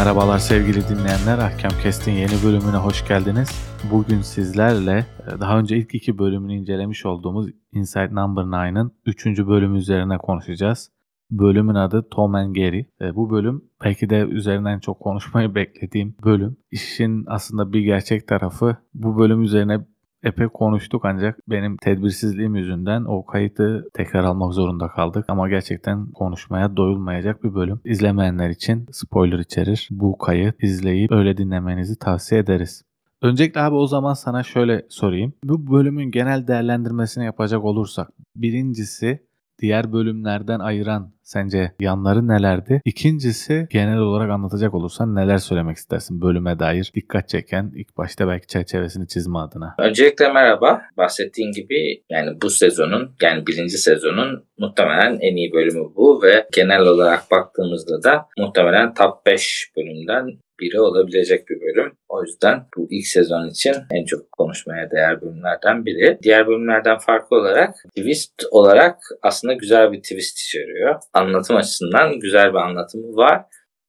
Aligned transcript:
Merhabalar 0.00 0.38
sevgili 0.38 0.88
dinleyenler. 0.88 1.38
Ahkam 1.38 1.72
Kest'in 1.82 2.12
yeni 2.12 2.44
bölümüne 2.44 2.76
hoş 2.76 3.08
geldiniz. 3.08 3.48
Bugün 3.90 4.20
sizlerle 4.20 5.06
e, 5.26 5.40
daha 5.40 5.58
önce 5.58 5.76
ilk 5.76 5.94
iki 5.94 6.18
bölümünü 6.18 6.54
incelemiş 6.54 7.06
olduğumuz 7.06 7.50
Inside 7.72 8.14
Number 8.14 8.42
9'ın 8.42 8.92
3. 9.06 9.26
bölümü 9.26 9.78
üzerine 9.78 10.18
konuşacağız. 10.18 10.90
Bölümün 11.30 11.74
adı 11.74 12.08
Tom 12.10 12.34
and 12.34 12.54
Gary. 12.54 12.84
E, 13.00 13.16
bu 13.16 13.30
bölüm 13.30 13.64
belki 13.84 14.10
de 14.10 14.20
üzerinden 14.20 14.78
çok 14.78 15.00
konuşmayı 15.00 15.54
beklediğim 15.54 16.14
bölüm. 16.24 16.56
İşin 16.70 17.24
aslında 17.26 17.72
bir 17.72 17.80
gerçek 17.80 18.28
tarafı 18.28 18.76
bu 18.94 19.18
bölüm 19.18 19.42
üzerine 19.42 19.80
epey 20.22 20.48
konuştuk 20.48 21.04
ancak 21.04 21.38
benim 21.48 21.76
tedbirsizliğim 21.76 22.56
yüzünden 22.56 23.04
o 23.04 23.26
kayıtı 23.26 23.88
tekrar 23.94 24.24
almak 24.24 24.54
zorunda 24.54 24.88
kaldık. 24.88 25.24
Ama 25.28 25.48
gerçekten 25.48 26.06
konuşmaya 26.06 26.76
doyulmayacak 26.76 27.44
bir 27.44 27.54
bölüm. 27.54 27.80
İzlemeyenler 27.84 28.50
için 28.50 28.86
spoiler 28.92 29.38
içerir. 29.38 29.88
Bu 29.90 30.18
kayıt 30.18 30.62
izleyip 30.62 31.12
öyle 31.12 31.36
dinlemenizi 31.36 31.98
tavsiye 31.98 32.40
ederiz. 32.40 32.82
Öncelikle 33.22 33.60
abi 33.60 33.74
o 33.74 33.86
zaman 33.86 34.14
sana 34.14 34.42
şöyle 34.42 34.86
sorayım. 34.88 35.32
Bu 35.44 35.72
bölümün 35.72 36.10
genel 36.10 36.46
değerlendirmesini 36.46 37.24
yapacak 37.24 37.64
olursak. 37.64 38.08
Birincisi 38.36 39.29
diğer 39.60 39.92
bölümlerden 39.92 40.60
ayıran 40.60 41.12
sence 41.22 41.72
yanları 41.80 42.28
nelerdi? 42.28 42.80
İkincisi 42.84 43.66
genel 43.70 43.98
olarak 43.98 44.30
anlatacak 44.30 44.74
olursan 44.74 45.14
neler 45.14 45.38
söylemek 45.38 45.76
istersin 45.76 46.22
bölüme 46.22 46.58
dair 46.58 46.92
dikkat 46.94 47.28
çeken 47.28 47.72
ilk 47.76 47.96
başta 47.96 48.28
belki 48.28 48.46
çerçevesini 48.46 49.08
çizme 49.08 49.38
adına. 49.38 49.74
Öncelikle 49.78 50.32
merhaba. 50.32 50.82
Bahsettiğin 50.96 51.52
gibi 51.52 52.02
yani 52.10 52.30
bu 52.42 52.50
sezonun 52.50 53.14
yani 53.22 53.46
birinci 53.46 53.78
sezonun 53.78 54.44
muhtemelen 54.58 55.18
en 55.20 55.36
iyi 55.36 55.52
bölümü 55.52 55.84
bu 55.96 56.22
ve 56.22 56.46
genel 56.52 56.80
olarak 56.80 57.30
baktığımızda 57.30 58.02
da 58.02 58.26
muhtemelen 58.38 58.94
top 58.94 59.26
5 59.26 59.70
bölümden 59.76 60.26
biri 60.60 60.80
olabilecek 60.80 61.48
bir 61.48 61.60
bölüm. 61.60 61.92
O 62.08 62.22
yüzden 62.22 62.66
bu 62.76 62.86
ilk 62.90 63.06
sezon 63.06 63.48
için 63.48 63.74
en 63.90 64.04
çok 64.04 64.32
konuşmaya 64.32 64.90
değer 64.90 65.20
bölümlerden 65.20 65.86
biri. 65.86 66.18
Diğer 66.22 66.46
bölümlerden 66.46 66.98
farklı 66.98 67.36
olarak 67.36 67.74
twist 67.96 68.44
olarak 68.50 68.96
aslında 69.22 69.52
güzel 69.52 69.92
bir 69.92 70.02
twist 70.02 70.38
içeriyor. 70.38 71.00
Anlatım 71.12 71.56
açısından 71.56 72.20
güzel 72.20 72.50
bir 72.52 72.58
anlatımı 72.58 73.16
var 73.16 73.44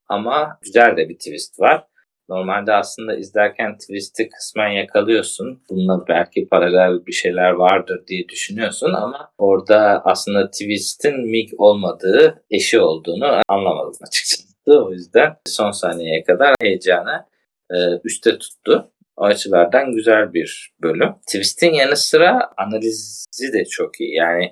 ama 0.07 0.59
güzel 0.61 0.97
de 0.97 1.09
bir 1.09 1.17
twist 1.17 1.59
var. 1.59 1.83
Normalde 2.31 2.73
aslında 2.73 3.15
izlerken 3.15 3.77
twist'i 3.77 4.29
kısmen 4.29 4.69
yakalıyorsun. 4.69 5.63
Bununla 5.69 6.07
belki 6.07 6.47
paralel 6.51 7.05
bir 7.05 7.11
şeyler 7.11 7.51
vardır 7.51 8.03
diye 8.07 8.29
düşünüyorsun 8.29 8.93
ama 8.93 9.31
orada 9.37 10.01
aslında 10.05 10.51
twist'in 10.51 11.31
Mig 11.31 11.49
olmadığı 11.57 12.43
eşi 12.51 12.79
olduğunu 12.79 13.41
anlamadım 13.47 13.99
açıkçası. 14.07 14.40
O 14.67 14.91
yüzden 14.91 15.35
son 15.47 15.71
saniyeye 15.71 16.23
kadar 16.23 16.55
heyecanı 16.61 17.25
e, 17.71 17.75
üste 18.03 18.37
tuttu. 18.37 18.91
O 19.17 19.23
açılardan 19.23 19.91
güzel 19.91 20.33
bir 20.33 20.73
bölüm. 20.83 21.13
Twist'in 21.27 21.73
yanı 21.73 21.97
sıra 21.97 22.51
analizi 22.57 23.53
de 23.53 23.65
çok 23.65 24.01
iyi. 24.01 24.15
Yani 24.15 24.45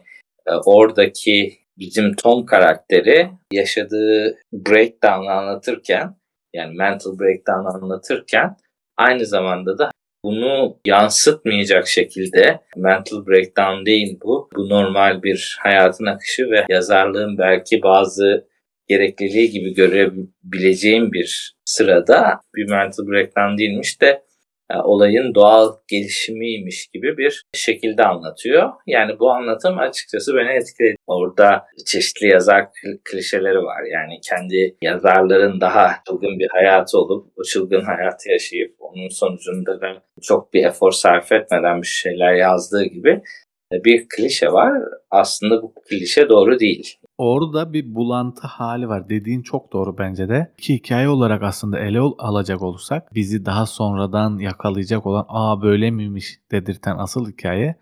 e, 0.47 0.51
oradaki 0.65 1.53
bizim 1.77 2.15
Tom 2.15 2.45
karakteri 2.45 3.29
yaşadığı 3.53 4.37
breakdown'ı 4.53 5.31
anlatırken 5.31 6.15
yani 6.53 6.75
mental 6.75 7.19
breakdown'ı 7.19 7.69
anlatırken 7.69 8.57
aynı 8.97 9.25
zamanda 9.25 9.77
da 9.77 9.91
bunu 10.23 10.77
yansıtmayacak 10.85 11.87
şekilde 11.87 12.59
mental 12.75 13.25
breakdown 13.27 13.85
değil 13.85 14.19
bu. 14.23 14.49
Bu 14.55 14.69
normal 14.69 15.23
bir 15.23 15.57
hayatın 15.61 16.05
akışı 16.05 16.49
ve 16.49 16.65
yazarlığın 16.69 17.37
belki 17.37 17.81
bazı 17.83 18.48
gerekliliği 18.89 19.49
gibi 19.51 19.73
görebileceğim 19.73 21.11
bir 21.11 21.55
sırada 21.65 22.39
bir 22.55 22.69
mental 22.69 23.07
breakdown 23.07 23.57
değilmiş 23.57 24.01
de 24.01 24.23
e, 24.71 24.77
olayın 24.77 25.35
doğal 25.35 25.73
gelişimiymiş 25.87 26.87
gibi 26.87 27.17
bir 27.17 27.43
şekilde 27.53 28.03
anlatıyor. 28.03 28.69
Yani 28.87 29.19
bu 29.19 29.31
anlatım 29.31 29.77
açıkçası 29.77 30.35
beni 30.35 30.49
etkiledi. 30.49 30.95
Orada 31.07 31.65
çeşitli 31.85 32.27
yazar 32.27 32.67
klişeleri 33.03 33.57
var. 33.57 33.83
Yani 33.91 34.19
kendi 34.29 34.77
yazarların 34.81 35.61
daha 35.61 35.91
çılgın 36.07 36.39
bir 36.39 36.47
hayatı 36.51 36.97
olup 36.97 37.31
o 37.37 37.43
çılgın 37.43 37.81
hayatı 37.81 38.29
yaşayıp 38.29 38.75
onun 38.79 39.09
sonucunda 39.09 39.81
da 39.81 40.03
çok 40.21 40.53
bir 40.53 40.65
efor 40.65 40.91
sarf 40.91 41.31
etmeden 41.31 41.81
bir 41.81 41.87
şeyler 41.87 42.33
yazdığı 42.33 42.83
gibi 42.83 43.21
bir 43.71 44.05
klişe 44.09 44.51
var. 44.51 44.83
Aslında 45.11 45.61
bu 45.61 45.73
klişe 45.89 46.29
doğru 46.29 46.59
değil. 46.59 46.95
Orada 47.17 47.73
bir 47.73 47.95
bulantı 47.95 48.47
hali 48.47 48.89
var. 48.89 49.09
Dediğin 49.09 49.41
çok 49.41 49.73
doğru 49.73 49.97
bence 49.97 50.29
de. 50.29 50.51
Ki 50.57 50.73
hikaye 50.73 51.09
olarak 51.09 51.43
aslında 51.43 51.79
ele 51.79 51.99
alacak 51.99 52.61
olursak 52.61 53.15
bizi 53.15 53.45
daha 53.45 53.65
sonradan 53.65 54.37
yakalayacak 54.37 55.05
olan 55.05 55.25
aa 55.29 55.61
böyle 55.61 55.91
miymiş 55.91 56.39
dedirten 56.51 56.97
asıl 56.97 57.31
hikaye 57.31 57.75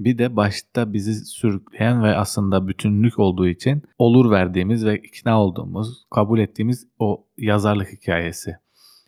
bir 0.00 0.18
de 0.18 0.36
başta 0.36 0.92
bizi 0.92 1.14
sürükleyen 1.14 2.02
ve 2.02 2.16
aslında 2.16 2.68
bütünlük 2.68 3.18
olduğu 3.18 3.48
için 3.48 3.82
olur 3.98 4.30
verdiğimiz 4.30 4.86
ve 4.86 4.98
ikna 4.98 5.42
olduğumuz, 5.42 6.06
kabul 6.10 6.38
ettiğimiz 6.38 6.86
o 6.98 7.24
yazarlık 7.38 7.92
hikayesi. 7.92 8.56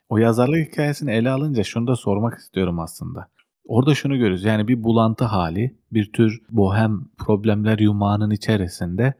O 0.08 0.18
yazarlık 0.18 0.68
hikayesini 0.72 1.12
ele 1.12 1.30
alınca 1.30 1.62
şunu 1.62 1.86
da 1.86 1.96
sormak 1.96 2.38
istiyorum 2.38 2.80
aslında. 2.80 3.28
Orada 3.70 3.94
şunu 3.94 4.16
görüyoruz 4.16 4.44
yani 4.44 4.68
bir 4.68 4.84
bulantı 4.84 5.24
hali, 5.24 5.74
bir 5.92 6.12
tür 6.12 6.40
bohem 6.50 7.04
problemler 7.18 7.78
yumağının 7.78 8.30
içerisinde 8.30 9.14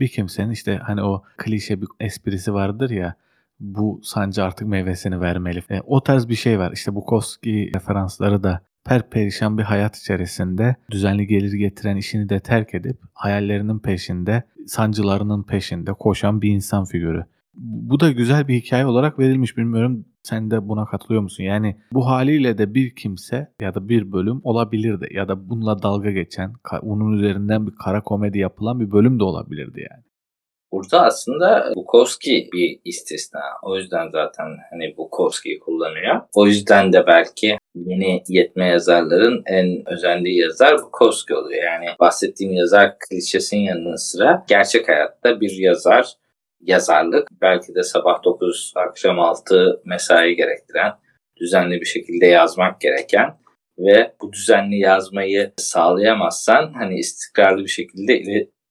bir 0.00 0.08
kimsenin 0.08 0.50
işte 0.50 0.80
hani 0.82 1.02
o 1.02 1.22
klişe 1.36 1.80
bir 1.80 1.88
esprisi 2.00 2.54
vardır 2.54 2.90
ya 2.90 3.14
bu 3.60 4.00
sancı 4.02 4.44
artık 4.44 4.68
meyvesini 4.68 5.20
vermeli. 5.20 5.62
E, 5.70 5.80
o 5.80 6.02
tarz 6.02 6.28
bir 6.28 6.34
şey 6.34 6.58
var. 6.58 6.72
İşte 6.72 6.94
Bukowski 6.94 7.70
referansları 7.74 8.42
da 8.42 8.60
perperişan 8.84 9.58
bir 9.58 9.62
hayat 9.62 9.96
içerisinde 9.96 10.76
düzenli 10.90 11.26
gelir 11.26 11.52
getiren 11.52 11.96
işini 11.96 12.28
de 12.28 12.40
terk 12.40 12.74
edip 12.74 12.96
hayallerinin 13.14 13.78
peşinde, 13.78 14.42
sancılarının 14.66 15.42
peşinde 15.42 15.92
koşan 15.92 16.42
bir 16.42 16.50
insan 16.50 16.84
figürü. 16.84 17.24
Bu 17.54 18.00
da 18.00 18.10
güzel 18.10 18.48
bir 18.48 18.54
hikaye 18.54 18.86
olarak 18.86 19.18
verilmiş. 19.18 19.56
Bilmiyorum 19.56 20.04
sen 20.24 20.50
de 20.50 20.68
buna 20.68 20.86
katılıyor 20.86 21.22
musun? 21.22 21.44
Yani 21.44 21.76
bu 21.92 22.06
haliyle 22.06 22.58
de 22.58 22.74
bir 22.74 22.94
kimse 22.94 23.48
ya 23.60 23.74
da 23.74 23.88
bir 23.88 24.12
bölüm 24.12 24.40
olabilirdi. 24.44 25.08
Ya 25.10 25.28
da 25.28 25.48
bununla 25.50 25.82
dalga 25.82 26.10
geçen, 26.10 26.52
onun 26.82 27.12
üzerinden 27.12 27.66
bir 27.66 27.72
kara 27.84 28.02
komedi 28.02 28.38
yapılan 28.38 28.80
bir 28.80 28.90
bölüm 28.90 29.20
de 29.20 29.24
olabilirdi 29.24 29.86
yani. 29.90 30.04
Burada 30.72 31.02
aslında 31.02 31.72
Bukowski 31.76 32.48
bir 32.52 32.80
istisna. 32.84 33.40
O 33.62 33.76
yüzden 33.76 34.10
zaten 34.12 34.46
hani 34.70 34.96
Bukowski'yi 34.96 35.58
kullanıyor. 35.58 36.20
O 36.34 36.46
yüzden 36.46 36.92
de 36.92 37.06
belki 37.06 37.58
yeni 37.74 38.22
yetme 38.28 38.66
yazarların 38.66 39.42
en 39.46 39.88
özendiği 39.88 40.38
yazar 40.38 40.82
Bukowski 40.82 41.34
oluyor. 41.34 41.62
Yani 41.64 41.86
bahsettiğim 42.00 42.52
yazar 42.52 42.94
klişesinin 42.98 43.60
yanı 43.60 43.98
sıra 43.98 44.44
gerçek 44.48 44.88
hayatta 44.88 45.40
bir 45.40 45.52
yazar 45.58 46.14
yazarlık 46.66 47.28
belki 47.40 47.74
de 47.74 47.82
sabah 47.82 48.24
9 48.24 48.72
akşam 48.76 49.20
6 49.20 49.80
mesai 49.84 50.36
gerektiren 50.36 50.92
düzenli 51.40 51.80
bir 51.80 51.86
şekilde 51.86 52.26
yazmak 52.26 52.80
gereken 52.80 53.38
ve 53.78 54.14
bu 54.20 54.32
düzenli 54.32 54.78
yazmayı 54.78 55.52
sağlayamazsan 55.56 56.72
hani 56.72 56.98
istikrarlı 56.98 57.62
bir 57.64 57.68
şekilde 57.68 58.22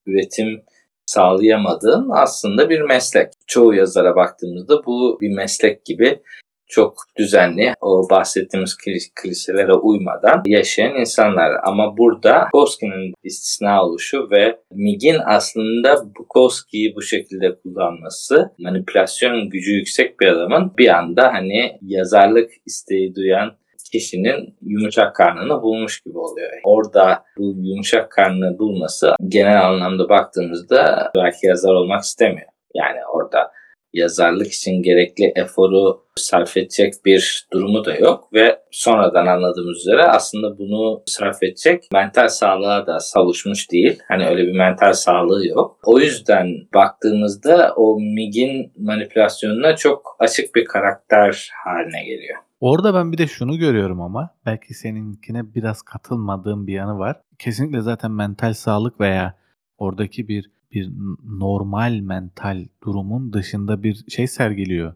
üretim 0.06 0.64
sağlayamadığın 1.06 2.10
aslında 2.12 2.70
bir 2.70 2.82
meslek. 2.82 3.28
Çoğu 3.48 3.74
yazara 3.74 4.16
baktığımızda 4.16 4.86
bu 4.86 5.18
bir 5.22 5.36
meslek 5.36 5.86
gibi 5.86 6.22
çok 6.68 6.94
düzenli 7.18 7.74
o 7.82 8.10
bahsettiğimiz 8.10 8.78
klişelere 9.16 9.74
uymadan 9.74 10.42
yaşayan 10.46 10.96
insanlar. 10.96 11.52
Ama 11.64 11.98
burada 11.98 12.48
Bukowski'nin 12.54 13.14
istisna 13.24 13.84
oluşu 13.84 14.28
ve 14.32 14.58
Mig'in 14.72 15.18
aslında 15.26 15.96
Bukowski'yi 16.20 16.96
bu 16.96 17.02
şekilde 17.02 17.56
kullanması 17.56 18.52
manipülasyon 18.60 19.50
gücü 19.50 19.72
yüksek 19.72 20.20
bir 20.20 20.28
adamın 20.28 20.72
bir 20.78 20.88
anda 20.88 21.34
hani 21.34 21.78
yazarlık 21.82 22.52
isteği 22.66 23.16
duyan 23.16 23.58
kişinin 23.94 24.56
yumuşak 24.62 25.16
karnını 25.16 25.62
bulmuş 25.62 26.02
gibi 26.02 26.18
oluyor. 26.18 26.50
Orada 26.64 27.24
bu 27.38 27.56
yumuşak 27.58 28.12
karnını 28.12 28.60
bulması 28.60 29.16
genel 29.28 29.66
anlamda 29.66 30.10
baktığımızda 30.10 31.12
belki 31.16 31.48
yazar 31.48 31.74
olmak 31.74 32.04
istemiyor. 32.04 32.48
Yani 32.76 33.00
orada 33.14 33.52
yazarlık 33.94 34.52
için 34.52 34.84
gerekli 34.84 35.32
eforu 35.36 36.04
sarf 36.16 36.58
edecek 36.58 36.94
bir 37.06 37.48
durumu 37.54 37.86
da 37.86 37.96
yok 37.96 38.34
ve 38.34 38.60
sonradan 38.72 39.26
anladığımız 39.26 39.78
üzere 39.78 40.04
aslında 40.04 40.58
bunu 40.58 41.04
sarf 41.06 41.44
edecek 41.44 41.84
mental 41.94 42.28
sağlığa 42.28 42.88
da 42.88 43.00
savuşmuş 43.00 43.72
değil. 43.72 44.00
Hani 44.08 44.28
öyle 44.28 44.48
bir 44.48 44.58
mental 44.58 44.94
sağlığı 44.94 45.48
yok. 45.48 45.80
O 45.84 46.00
yüzden 46.00 46.48
baktığımızda 46.74 47.74
o 47.76 48.00
Mig'in 48.00 48.72
manipülasyonuna 48.78 49.76
çok 49.76 50.16
açık 50.20 50.56
bir 50.56 50.66
karakter 50.66 51.52
haline 51.66 52.04
geliyor. 52.06 52.38
Orada 52.60 52.94
ben 52.94 53.12
bir 53.12 53.18
de 53.18 53.28
şunu 53.28 53.58
görüyorum 53.58 54.02
ama 54.02 54.30
belki 54.46 54.74
seninkine 54.74 55.56
biraz 55.56 55.82
katılmadığım 55.82 56.68
bir 56.68 56.74
yanı 56.74 57.00
var. 57.00 57.22
Kesinlikle 57.40 57.82
zaten 57.82 58.12
mental 58.12 58.54
sağlık 58.54 59.00
veya 59.00 59.34
oradaki 59.78 60.28
bir 60.28 60.52
bir 60.74 60.92
normal 61.24 62.00
mental 62.00 62.66
durumun 62.84 63.34
dışında 63.34 63.84
bir 63.84 64.06
şey 64.10 64.28
sergiliyor. 64.28 64.94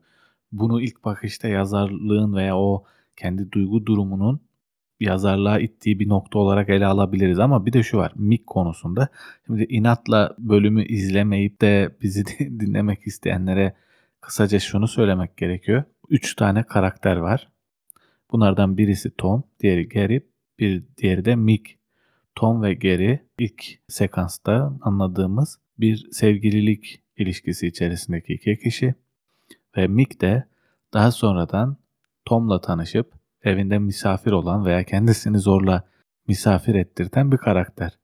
bunu 0.51 0.81
ilk 0.81 1.05
bakışta 1.05 1.47
yazarlığın 1.47 2.35
veya 2.35 2.57
o 2.57 2.83
kendi 3.15 3.51
duygu 3.51 3.85
durumunun 3.85 4.39
yazarlığa 4.99 5.59
ittiği 5.59 5.99
bir 5.99 6.09
nokta 6.09 6.39
olarak 6.39 6.69
ele 6.69 6.85
alabiliriz 6.85 7.39
ama 7.39 7.65
bir 7.65 7.73
de 7.73 7.83
şu 7.83 7.97
var 7.97 8.11
Mick 8.15 8.47
konusunda. 8.47 9.07
Şimdi 9.45 9.63
inatla 9.69 10.35
bölümü 10.39 10.85
izlemeyip 10.85 11.61
de 11.61 11.95
bizi 12.01 12.25
dinlemek 12.39 13.07
isteyenlere 13.07 13.73
kısaca 14.21 14.59
şunu 14.59 14.87
söylemek 14.87 15.37
gerekiyor. 15.37 15.83
3 16.09 16.35
tane 16.35 16.63
karakter 16.63 17.15
var. 17.15 17.47
Bunlardan 18.31 18.77
birisi 18.77 19.11
Tom, 19.17 19.43
diğeri 19.59 19.89
Gary, 19.89 20.19
bir 20.59 20.83
diğeri 20.97 21.25
de 21.25 21.35
Mick. 21.35 21.77
Tom 22.35 22.61
ve 22.61 22.73
Gary 22.73 23.17
ilk 23.39 23.65
sekansta 23.87 24.73
anladığımız 24.81 25.59
bir 25.79 26.11
sevgililik 26.11 27.03
ilişkisi 27.17 27.67
içerisindeki 27.67 28.33
iki 28.33 28.59
kişi 28.59 28.95
ve 29.77 29.87
Mick 29.87 30.21
de 30.21 30.47
daha 30.93 31.11
sonradan 31.11 31.77
Tom'la 32.25 32.61
tanışıp 32.61 33.13
evinde 33.43 33.79
misafir 33.79 34.31
olan 34.31 34.65
veya 34.65 34.83
kendisini 34.83 35.39
zorla 35.39 35.83
misafir 36.27 36.75
ettirten 36.75 37.31
bir 37.31 37.37
karakter. 37.37 37.97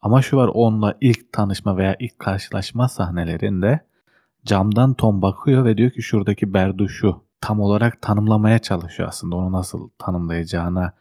Ama 0.00 0.22
şu 0.22 0.36
var 0.36 0.50
onunla 0.54 0.96
ilk 1.00 1.32
tanışma 1.32 1.76
veya 1.76 1.96
ilk 1.98 2.18
karşılaşma 2.18 2.88
sahnelerinde 2.88 3.80
camdan 4.44 4.94
Tom 4.94 5.22
bakıyor 5.22 5.64
ve 5.64 5.76
diyor 5.76 5.90
ki 5.90 6.02
şuradaki 6.02 6.54
Berdu 6.54 6.88
şu. 6.88 7.24
Tam 7.40 7.60
olarak 7.60 8.02
tanımlamaya 8.02 8.58
çalışıyor 8.58 9.08
aslında 9.08 9.36
onu 9.36 9.52
nasıl 9.52 9.88
tanımlayacağına 9.98 10.92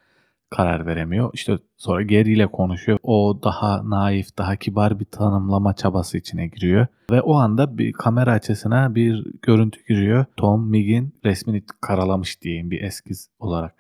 karar 0.50 0.86
veremiyor. 0.86 1.30
İşte 1.34 1.58
sonra 1.78 2.02
Gary 2.02 2.34
ile 2.34 2.48
konuşuyor. 2.48 3.00
O 3.04 3.40
daha 3.44 3.90
naif, 3.90 4.38
daha 4.38 4.56
kibar 4.56 5.00
bir 5.00 5.06
tanımlama 5.06 5.74
çabası 5.74 6.18
içine 6.18 6.48
giriyor. 6.48 6.88
Ve 7.12 7.22
o 7.22 7.36
anda 7.36 7.78
bir 7.78 7.94
kamera 7.94 8.32
açısına 8.32 8.96
bir 8.96 9.26
görüntü 9.42 9.84
giriyor. 9.88 10.26
Tom 10.38 10.70
Migg'in 10.70 11.16
resmini 11.26 11.64
karalamış 11.82 12.42
diyeyim 12.42 12.72
bir 12.72 12.82
eskiz 12.82 13.30
olarak. 13.40 13.74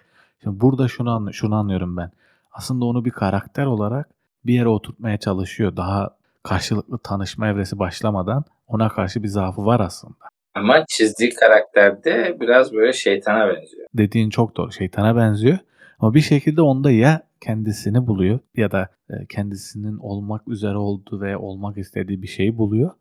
Şimdi 0.43 0.61
burada 0.61 0.87
şunu, 0.87 1.11
anlı 1.11 1.33
şunu 1.33 1.55
anlıyorum 1.55 1.97
ben. 1.97 2.11
Aslında 2.51 2.85
onu 2.85 3.05
bir 3.05 3.11
karakter 3.11 3.65
olarak 3.65 4.09
bir 4.45 4.53
yere 4.53 4.67
oturtmaya 4.67 5.17
çalışıyor. 5.17 5.77
Daha 5.77 6.17
karşılıklı 6.43 6.97
tanışma 6.97 7.47
evresi 7.47 7.79
başlamadan 7.79 8.43
ona 8.67 8.89
karşı 8.89 9.23
bir 9.23 9.27
zaafı 9.27 9.65
var 9.65 9.79
aslında. 9.79 10.15
Ama 10.55 10.85
çizdiği 10.89 11.33
karakterde 11.33 12.37
biraz 12.39 12.73
böyle 12.73 12.93
şeytana 12.93 13.47
benziyor. 13.47 13.87
Dediğin 13.93 14.29
çok 14.29 14.57
doğru. 14.57 14.71
Şeytana 14.71 15.15
benziyor. 15.15 15.57
Ama 15.99 16.13
bir 16.13 16.21
şekilde 16.21 16.61
onda 16.61 16.91
ya 16.91 17.27
kendisini 17.41 18.07
buluyor 18.07 18.39
ya 18.55 18.71
da 18.71 18.89
e, 19.09 19.25
kendisinin 19.25 19.97
olmak 19.97 20.47
üzere 20.47 20.77
olduğu 20.77 21.21
ve 21.21 21.37
olmak 21.37 21.77
istediği 21.77 22.21
bir 22.21 22.27
şeyi 22.27 22.57
buluyor. 22.57 22.91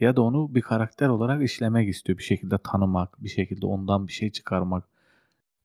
Ya 0.00 0.16
da 0.16 0.22
onu 0.22 0.54
bir 0.54 0.60
karakter 0.60 1.08
olarak 1.08 1.42
işlemek 1.42 1.88
istiyor. 1.88 2.18
Bir 2.18 2.22
şekilde 2.22 2.58
tanımak, 2.58 3.24
bir 3.24 3.28
şekilde 3.28 3.66
ondan 3.66 4.06
bir 4.06 4.12
şey 4.12 4.30
çıkarmak 4.30 4.84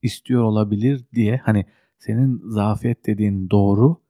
istiyor 0.02 0.44
olabilir 0.44 1.06
diye. 1.14 1.38
Hani 1.38 1.66
senin 1.98 2.42
zafiyet 2.50 3.06
dediğin 3.06 3.50
doğru. 3.50 4.02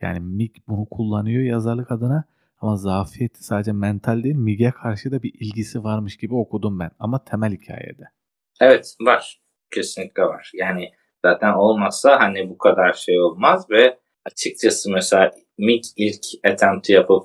Yani 0.00 0.20
Mick 0.20 0.68
bunu 0.68 0.86
kullanıyor 0.90 1.42
yazarlık 1.42 1.90
adına. 1.90 2.24
Ama 2.58 2.76
zafiyeti 2.76 3.44
sadece 3.44 3.72
mental 3.72 4.22
değil, 4.22 4.34
Mick'e 4.34 4.70
karşı 4.70 5.12
da 5.12 5.22
bir 5.22 5.34
ilgisi 5.34 5.84
varmış 5.84 6.16
gibi 6.16 6.34
okudum 6.34 6.80
ben. 6.80 6.90
Ama 6.98 7.24
temel 7.24 7.52
hikayede. 7.52 8.04
Evet 8.60 8.96
var. 9.00 9.40
Kesinlikle 9.74 10.22
var. 10.22 10.50
Yani 10.54 10.90
zaten 11.24 11.52
olmazsa 11.52 12.20
hani 12.20 12.50
bu 12.50 12.58
kadar 12.58 12.92
şey 12.92 13.20
olmaz 13.20 13.70
ve 13.70 13.98
açıkçası 14.24 14.90
mesela 14.90 15.30
Mick 15.58 15.88
ilk 15.96 16.24
attempt'i 16.44 16.92
yapıp 16.92 17.22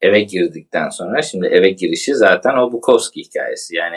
eve 0.00 0.20
girdikten 0.20 0.88
sonra 0.88 1.22
şimdi 1.22 1.46
eve 1.46 1.70
girişi 1.70 2.14
zaten 2.14 2.56
o 2.56 2.72
Bukowski 2.72 3.20
hikayesi. 3.20 3.76
Yani 3.76 3.96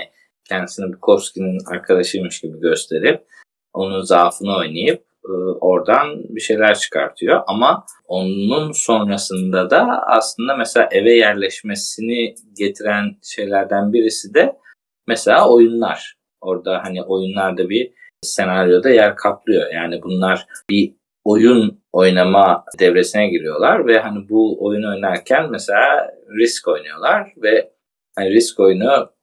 kendisini 0.50 0.94
Bukowski'nin 0.94 1.58
arkadaşıymış 1.72 2.42
gibi 2.42 2.60
gösterip 2.60 3.26
onun 3.74 4.02
zaafını 4.02 4.58
oynayıp 4.58 5.06
e, 5.26 5.32
oradan 5.62 6.24
bir 6.30 6.42
şeyler 6.42 6.76
çıkartıyor. 6.76 7.42
Ama 7.48 7.86
onun 8.08 8.72
sonrasında 8.72 9.70
da 9.70 10.04
aslında 10.08 10.56
mesela 10.56 10.90
eve 10.92 11.12
yerleşmesini 11.12 12.36
getiren 12.58 13.16
şeylerden 13.24 13.94
birisi 13.94 14.34
de 14.34 14.58
mesela 15.08 15.50
oyunlar. 15.50 16.16
Orada 16.42 16.82
hani 16.84 17.04
oyunlarda 17.04 17.70
bir 17.70 17.94
senaryoda 18.24 18.90
yer 18.90 19.16
kaplıyor. 19.16 19.74
Yani 19.74 20.02
bunlar 20.04 20.46
bir 20.70 20.96
oyun 21.24 21.84
oynama 21.92 22.66
devresine 22.80 23.30
giriyorlar 23.30 23.88
ve 23.88 24.00
hani 24.00 24.30
bu 24.30 24.66
oyunu 24.66 24.90
oynarken 24.90 25.52
mesela 25.52 26.12
risk 26.40 26.68
oynuyorlar 26.68 27.34
ve 27.44 27.72
hani 28.16 28.30
risk 28.30 28.60
oyunu 28.60 29.14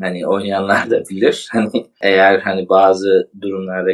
hani 0.00 0.26
oynayanlar 0.26 0.90
da 0.90 1.02
bilir. 1.10 1.48
Hani 1.52 1.86
eğer 2.02 2.38
hani 2.38 2.68
bazı 2.68 3.30
durumlarda 3.40 3.90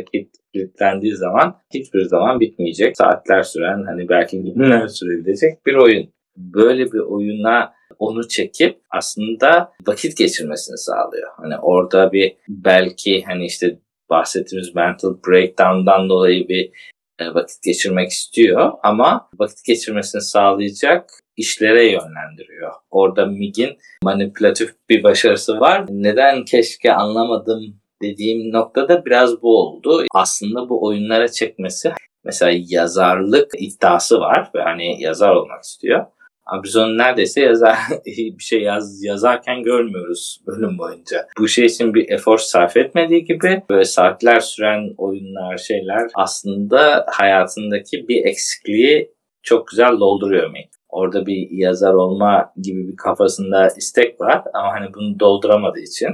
kilitlendiği 0.54 1.16
zaman 1.16 1.60
hiçbir 1.74 2.04
zaman 2.04 2.40
bitmeyecek. 2.40 2.96
Saatler 2.96 3.42
süren 3.42 3.84
hani 3.86 4.08
belki 4.08 4.42
günler 4.42 4.88
sürebilecek 4.88 5.66
bir 5.66 5.74
oyun. 5.74 6.12
Böyle 6.36 6.92
bir 6.92 6.98
oyuna 6.98 7.72
onu 7.98 8.28
çekip 8.28 8.80
aslında 8.90 9.72
vakit 9.86 10.16
geçirmesini 10.16 10.78
sağlıyor. 10.78 11.28
Hani 11.36 11.58
orada 11.58 12.12
bir 12.12 12.36
belki 12.48 13.22
hani 13.26 13.46
işte 13.46 13.78
bahsettiğimiz 14.10 14.74
mental 14.74 15.14
breakdown'dan 15.28 16.08
dolayı 16.08 16.48
bir 16.48 16.70
e, 17.18 17.34
vakit 17.34 17.62
geçirmek 17.62 18.10
istiyor 18.10 18.72
ama 18.82 19.28
vakit 19.38 19.64
geçirmesini 19.64 20.22
sağlayacak 20.22 21.10
işlere 21.36 21.84
yönlendiriyor. 21.84 22.72
Orada 22.90 23.26
MIG'in 23.26 23.78
manipülatif 24.02 24.70
bir 24.88 25.02
başarısı 25.02 25.60
var. 25.60 25.84
Neden 25.88 26.44
keşke 26.44 26.92
anlamadım 26.92 27.60
dediğim 28.02 28.52
noktada 28.52 29.04
biraz 29.04 29.42
bu 29.42 29.58
oldu. 29.58 30.04
Aslında 30.14 30.68
bu 30.68 30.86
oyunlara 30.86 31.28
çekmesi 31.28 31.92
mesela 32.24 32.52
yazarlık 32.68 33.50
iddiası 33.58 34.20
var 34.20 34.50
ve 34.54 34.62
hani 34.62 35.02
yazar 35.02 35.34
olmak 35.34 35.62
istiyor. 35.62 36.06
Ama 36.48 36.62
biz 36.62 36.76
onu 36.76 36.98
neredeyse 36.98 37.40
yazar, 37.40 37.76
bir 38.06 38.42
şey 38.42 38.62
yaz, 38.62 39.04
yazarken 39.04 39.62
görmüyoruz 39.62 40.40
bölüm 40.46 40.78
boyunca. 40.78 41.26
Bu 41.38 41.48
şey 41.48 41.66
için 41.66 41.94
bir 41.94 42.10
efor 42.10 42.38
sarf 42.38 42.76
etmediği 42.76 43.24
gibi 43.24 43.62
böyle 43.70 43.84
saatler 43.84 44.40
süren 44.40 44.94
oyunlar, 44.98 45.56
şeyler 45.56 46.10
aslında 46.14 47.06
hayatındaki 47.08 48.08
bir 48.08 48.24
eksikliği 48.24 49.14
çok 49.42 49.68
güzel 49.68 50.00
dolduruyor 50.00 50.50
Mick. 50.50 50.68
Orada 50.88 51.26
bir 51.26 51.48
yazar 51.50 51.94
olma 51.94 52.52
gibi 52.62 52.88
bir 52.88 52.96
kafasında 52.96 53.68
istek 53.76 54.20
var 54.20 54.42
ama 54.54 54.72
hani 54.72 54.94
bunu 54.94 55.20
dolduramadığı 55.20 55.80
için 55.80 56.08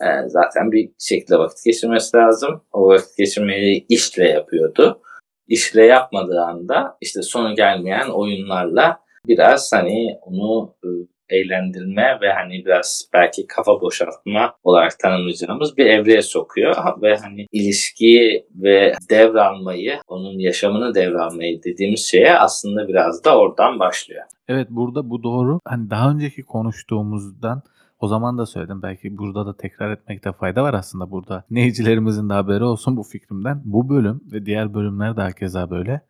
e, 0.00 0.28
zaten 0.28 0.72
bir 0.72 0.90
şekilde 0.98 1.38
vakit 1.38 1.64
geçirmesi 1.64 2.16
lazım. 2.16 2.62
O 2.72 2.88
vakit 2.88 3.16
geçirmeyi 3.18 3.86
işle 3.88 4.28
yapıyordu. 4.28 5.00
İşle 5.48 5.84
yapmadığı 5.84 6.40
anda 6.40 6.96
işte 7.00 7.22
sonu 7.22 7.54
gelmeyen 7.54 8.08
oyunlarla 8.08 9.03
biraz 9.26 9.72
hani 9.72 10.18
onu 10.22 10.74
e, 10.84 10.88
eğlendirme 11.28 12.18
ve 12.22 12.32
hani 12.32 12.64
biraz 12.64 13.08
belki 13.14 13.46
kafa 13.46 13.80
boşaltma 13.80 14.54
olarak 14.64 14.98
tanımlayacağımız 14.98 15.76
bir 15.76 15.86
evreye 15.86 16.22
sokuyor 16.22 16.74
ve 17.02 17.16
hani 17.16 17.46
ilişkiyi 17.52 18.46
ve 18.54 18.92
devralmayı, 19.10 19.98
onun 20.08 20.38
yaşamını 20.38 20.94
devralmayı 20.94 21.62
dediğimiz 21.62 22.00
şeye 22.00 22.38
aslında 22.38 22.88
biraz 22.88 23.24
da 23.24 23.38
oradan 23.38 23.78
başlıyor. 23.78 24.22
Evet 24.48 24.68
burada 24.70 25.10
bu 25.10 25.22
doğru. 25.22 25.60
Hani 25.64 25.90
daha 25.90 26.10
önceki 26.10 26.42
konuştuğumuzdan 26.42 27.62
o 28.00 28.08
zaman 28.08 28.38
da 28.38 28.46
söyledim. 28.46 28.82
Belki 28.82 29.18
burada 29.18 29.46
da 29.46 29.56
tekrar 29.56 29.90
etmekte 29.90 30.32
fayda 30.32 30.62
var 30.62 30.74
aslında 30.74 31.10
burada. 31.10 31.44
Neyicilerimizin 31.50 32.28
de 32.28 32.32
haberi 32.32 32.64
olsun 32.64 32.96
bu 32.96 33.02
fikrimden. 33.02 33.62
Bu 33.64 33.88
bölüm 33.88 34.20
ve 34.32 34.46
diğer 34.46 34.74
bölümler 34.74 35.16
de 35.16 35.22
herkese 35.22 35.70
böyle. 35.70 36.00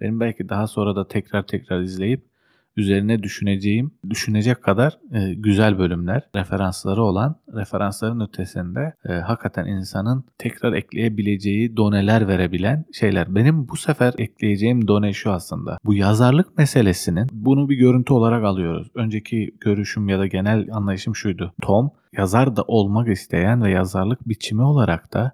Benim 0.00 0.20
belki 0.20 0.48
daha 0.48 0.66
sonra 0.66 0.96
da 0.96 1.08
tekrar 1.08 1.46
tekrar 1.46 1.80
izleyip 1.80 2.24
üzerine 2.76 3.22
düşüneceğim, 3.22 3.90
düşünecek 4.10 4.62
kadar 4.62 4.98
e, 5.12 5.34
güzel 5.34 5.78
bölümler, 5.78 6.22
referansları 6.34 7.02
olan, 7.02 7.36
referansların 7.54 8.20
ötesinde 8.20 8.94
e, 9.08 9.12
hakikaten 9.12 9.66
insanın 9.66 10.24
tekrar 10.38 10.72
ekleyebileceği 10.72 11.76
doneler 11.76 12.28
verebilen 12.28 12.84
şeyler. 12.92 13.34
Benim 13.34 13.68
bu 13.68 13.76
sefer 13.76 14.14
ekleyeceğim 14.18 14.88
done 14.88 15.12
şu 15.12 15.32
aslında. 15.32 15.78
Bu 15.84 15.94
yazarlık 15.94 16.58
meselesinin 16.58 17.28
bunu 17.32 17.68
bir 17.68 17.76
görüntü 17.76 18.12
olarak 18.12 18.44
alıyoruz. 18.44 18.88
Önceki 18.94 19.54
görüşüm 19.60 20.08
ya 20.08 20.18
da 20.18 20.26
genel 20.26 20.68
anlayışım 20.72 21.16
şuydu. 21.16 21.54
Tom 21.62 21.90
yazar 22.12 22.56
da 22.56 22.62
olmak 22.62 23.08
isteyen 23.08 23.62
ve 23.62 23.70
yazarlık 23.70 24.28
biçimi 24.28 24.62
olarak 24.62 25.12
da 25.12 25.32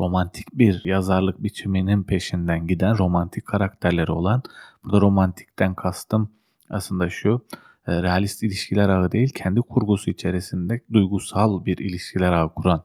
romantik 0.00 0.46
bir 0.54 0.82
yazarlık 0.84 1.42
biçiminin 1.42 2.02
peşinden 2.02 2.66
giden 2.66 2.98
romantik 2.98 3.46
karakterleri 3.46 4.12
olan 4.12 4.42
burada 4.84 5.00
romantikten 5.00 5.74
kastım 5.74 6.30
aslında 6.70 7.10
şu 7.10 7.46
e, 7.86 8.02
realist 8.02 8.42
ilişkiler 8.42 8.88
ağı 8.88 9.12
değil 9.12 9.32
kendi 9.34 9.60
kurgusu 9.60 10.10
içerisinde 10.10 10.80
duygusal 10.92 11.64
bir 11.64 11.78
ilişkiler 11.78 12.32
ağı 12.32 12.54
kuran 12.54 12.84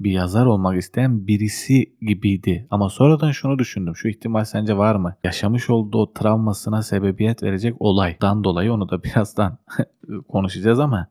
bir 0.00 0.10
yazar 0.10 0.46
olmak 0.46 0.78
isteyen 0.78 1.26
birisi 1.26 1.96
gibiydi. 2.02 2.66
Ama 2.70 2.88
sonradan 2.88 3.30
şunu 3.30 3.58
düşündüm. 3.58 3.96
Şu 3.96 4.08
ihtimal 4.08 4.44
sence 4.44 4.76
var 4.76 4.94
mı? 4.94 5.16
Yaşamış 5.24 5.70
olduğu 5.70 5.98
o 5.98 6.12
travmasına 6.12 6.82
sebebiyet 6.82 7.42
verecek 7.42 7.74
olaydan 7.78 8.44
dolayı 8.44 8.72
onu 8.72 8.88
da 8.88 9.02
birazdan 9.04 9.58
konuşacağız 10.28 10.80
ama 10.80 11.08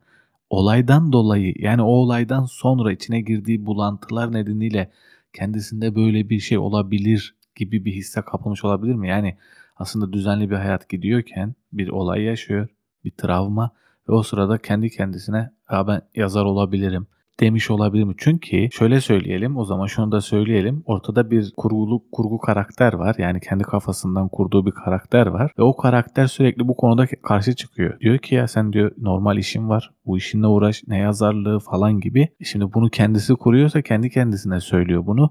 olaydan 0.50 1.12
dolayı 1.12 1.54
yani 1.58 1.82
o 1.82 1.86
olaydan 1.86 2.44
sonra 2.44 2.92
içine 2.92 3.20
girdiği 3.20 3.66
bulantılar 3.66 4.32
nedeniyle 4.32 4.90
kendisinde 5.32 5.94
böyle 5.94 6.28
bir 6.28 6.40
şey 6.40 6.58
olabilir 6.58 7.34
gibi 7.56 7.84
bir 7.84 7.92
hisse 7.92 8.22
kapılmış 8.22 8.64
olabilir 8.64 8.94
mi? 8.94 9.08
Yani 9.08 9.36
aslında 9.78 10.12
düzenli 10.12 10.50
bir 10.50 10.56
hayat 10.56 10.88
gidiyorken 10.88 11.54
bir 11.72 11.88
olay 11.88 12.22
yaşıyor, 12.22 12.68
bir 13.04 13.10
travma 13.10 13.70
ve 14.08 14.12
o 14.12 14.22
sırada 14.22 14.58
kendi 14.58 14.90
kendisine 14.90 15.50
ya 15.70 15.86
ben 15.86 16.02
yazar 16.14 16.44
olabilirim 16.44 17.06
demiş 17.40 17.70
olabilir 17.70 18.04
mi? 18.04 18.14
Çünkü 18.18 18.68
şöyle 18.72 19.00
söyleyelim 19.00 19.56
o 19.56 19.64
zaman 19.64 19.86
şunu 19.86 20.12
da 20.12 20.20
söyleyelim. 20.20 20.82
Ortada 20.86 21.30
bir 21.30 21.52
kurguluk 21.56 22.12
kurgu 22.12 22.38
karakter 22.38 22.92
var. 22.92 23.16
Yani 23.18 23.40
kendi 23.40 23.64
kafasından 23.64 24.28
kurduğu 24.28 24.66
bir 24.66 24.70
karakter 24.70 25.26
var. 25.26 25.52
Ve 25.58 25.62
o 25.62 25.76
karakter 25.76 26.26
sürekli 26.26 26.68
bu 26.68 26.76
konuda 26.76 27.06
karşı 27.06 27.54
çıkıyor. 27.54 28.00
Diyor 28.00 28.18
ki 28.18 28.34
ya 28.34 28.48
sen 28.48 28.72
diyor 28.72 28.92
normal 28.98 29.38
işin 29.38 29.68
var. 29.68 29.90
Bu 30.06 30.18
işinle 30.18 30.46
uğraş 30.46 30.82
ne 30.88 30.98
yazarlığı 30.98 31.58
falan 31.58 32.00
gibi. 32.00 32.28
Şimdi 32.44 32.72
bunu 32.74 32.90
kendisi 32.90 33.34
kuruyorsa 33.34 33.82
kendi 33.82 34.10
kendisine 34.10 34.60
söylüyor 34.60 35.06
bunu. 35.06 35.30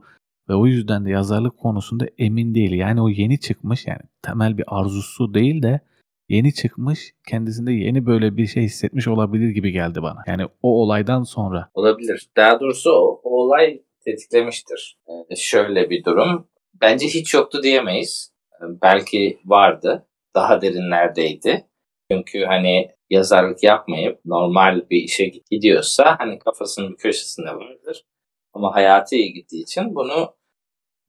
Ve 0.50 0.56
o 0.56 0.66
yüzden 0.66 1.06
de 1.06 1.10
yazarlık 1.10 1.58
konusunda 1.58 2.06
emin 2.18 2.56
değil. 2.56 2.72
Yani 2.72 3.01
o 3.01 3.10
yeni 3.10 3.39
çıkmış 3.39 3.88
yani 3.88 4.01
temel 4.22 4.58
bir 4.58 4.63
arzusu 4.68 5.34
değil 5.34 5.63
de 5.63 5.82
yeni 6.30 6.54
çıkmış, 6.54 7.13
kendisinde 7.27 7.72
yeni 7.72 8.06
böyle 8.06 8.38
bir 8.38 8.48
şey 8.48 8.63
hissetmiş 8.63 9.08
olabilir 9.08 9.50
gibi 9.50 9.72
geldi 9.72 10.01
bana. 10.01 10.24
Yani 10.27 10.46
o 10.46 10.82
olaydan 10.82 11.24
sonra. 11.24 11.70
Olabilir. 11.74 12.30
Daha 12.38 12.60
doğrusu 12.60 12.92
o, 12.92 13.22
o 13.24 13.44
olay 13.44 13.82
tetiklemiştir. 14.06 14.98
Ee, 15.08 15.36
şöyle 15.36 15.89
bir 15.89 16.04
durum. 16.04 16.48
Bence 16.82 17.08
hiç 17.08 17.34
yoktu 17.34 17.63
diyemeyiz. 17.63 18.34
Ee, 18.54 18.66
belki 18.82 19.39
vardı. 19.46 20.08
Daha 20.36 20.62
derinlerdeydi. 20.62 21.66
Çünkü 22.12 22.46
hani 22.46 22.92
yazarlık 23.10 23.63
yapmayıp 23.63 24.20
normal 24.25 24.89
bir 24.89 25.04
işe 25.04 25.32
gidiyorsa 25.51 26.16
hani 26.20 26.39
kafasının 26.39 26.92
bir 26.92 26.98
köşesinde 26.98 27.50
vardır. 27.50 28.06
Ama 28.54 28.75
hayatı 28.75 29.16
iyi 29.16 29.34
gittiği 29.34 29.62
için 29.62 29.96
bunu 29.96 30.37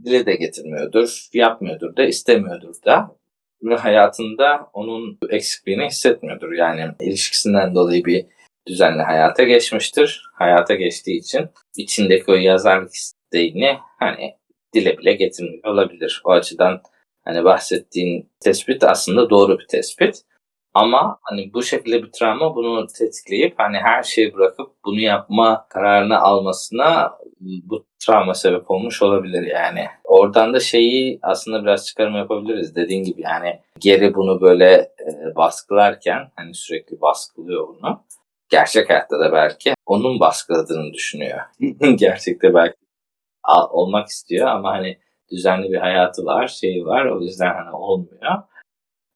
dile 0.05 0.27
de 0.27 0.35
getirmiyordur, 0.35 1.29
yapmıyordur 1.33 1.97
da, 1.97 2.05
istemiyordur 2.05 2.75
da 2.87 3.17
ve 3.63 3.77
hayatında 3.77 4.71
onun 4.73 5.19
eksikliğini 5.31 5.87
hissetmiyordur. 5.87 6.53
Yani 6.53 6.85
ilişkisinden 7.01 7.75
dolayı 7.75 8.05
bir 8.05 8.27
düzenli 8.67 9.03
hayata 9.03 9.43
geçmiştir. 9.43 10.23
Hayata 10.35 10.75
geçtiği 10.75 11.19
için 11.19 11.49
içindeki 11.77 12.25
o 12.31 12.35
yazarlık 12.35 12.95
isteğini 12.95 13.79
hani 13.99 14.35
dile 14.75 14.99
bile 14.99 15.13
getirmiyor 15.13 15.65
olabilir. 15.65 16.23
O 16.25 16.31
açıdan 16.31 16.83
hani 17.25 17.45
bahsettiğin 17.45 18.31
tespit 18.41 18.85
aslında 18.85 19.31
doğru 19.31 19.59
bir 19.59 19.67
tespit. 19.67 20.23
Ama 20.79 21.19
hani 21.23 21.51
bu 21.55 21.63
şekilde 21.63 22.03
bir 22.03 22.13
travma 22.13 22.55
bunu 22.55 22.87
tetikleyip 22.87 23.55
hani 23.59 23.79
her 23.79 24.03
şeyi 24.03 24.35
bırakıp 24.35 24.71
bunu 24.85 25.01
yapma 25.01 25.67
kararını 25.69 26.19
almasına 26.19 27.19
bu 27.41 27.87
travma 28.07 28.35
sebep 28.35 28.71
olmuş 28.71 29.03
olabilir 29.03 29.43
yani. 29.43 29.87
Oradan 30.05 30.55
da 30.55 30.61
şeyi 30.61 31.19
aslında 31.23 31.63
biraz 31.63 31.87
çıkarım 31.87 32.17
yapabiliriz. 32.17 32.77
Dediğin 32.77 33.05
gibi 33.05 33.23
yani 33.23 33.61
geri 33.79 34.15
bunu 34.15 34.41
böyle 34.41 34.73
e, 34.75 35.37
baskılarken 35.37 36.31
hani 36.37 36.55
sürekli 36.55 37.01
baskılıyor 37.01 37.69
bunu. 37.69 38.05
Gerçek 38.49 38.91
hayatta 38.91 39.21
da 39.21 39.33
belki 39.33 39.75
onun 39.87 40.21
baskıladığını 40.21 40.93
düşünüyor. 40.93 41.39
Gerçekte 41.97 42.55
belki 42.55 42.77
olmak 43.71 44.09
istiyor 44.09 44.47
ama 44.47 44.73
hani 44.73 44.99
düzenli 45.31 45.71
bir 45.71 45.79
hayatı 45.79 46.25
var, 46.25 46.49
şeyi 46.49 46.87
var. 46.87 47.07
O 47.07 47.21
yüzden 47.21 47.55
hani 47.55 47.71
olmuyor. 47.71 48.33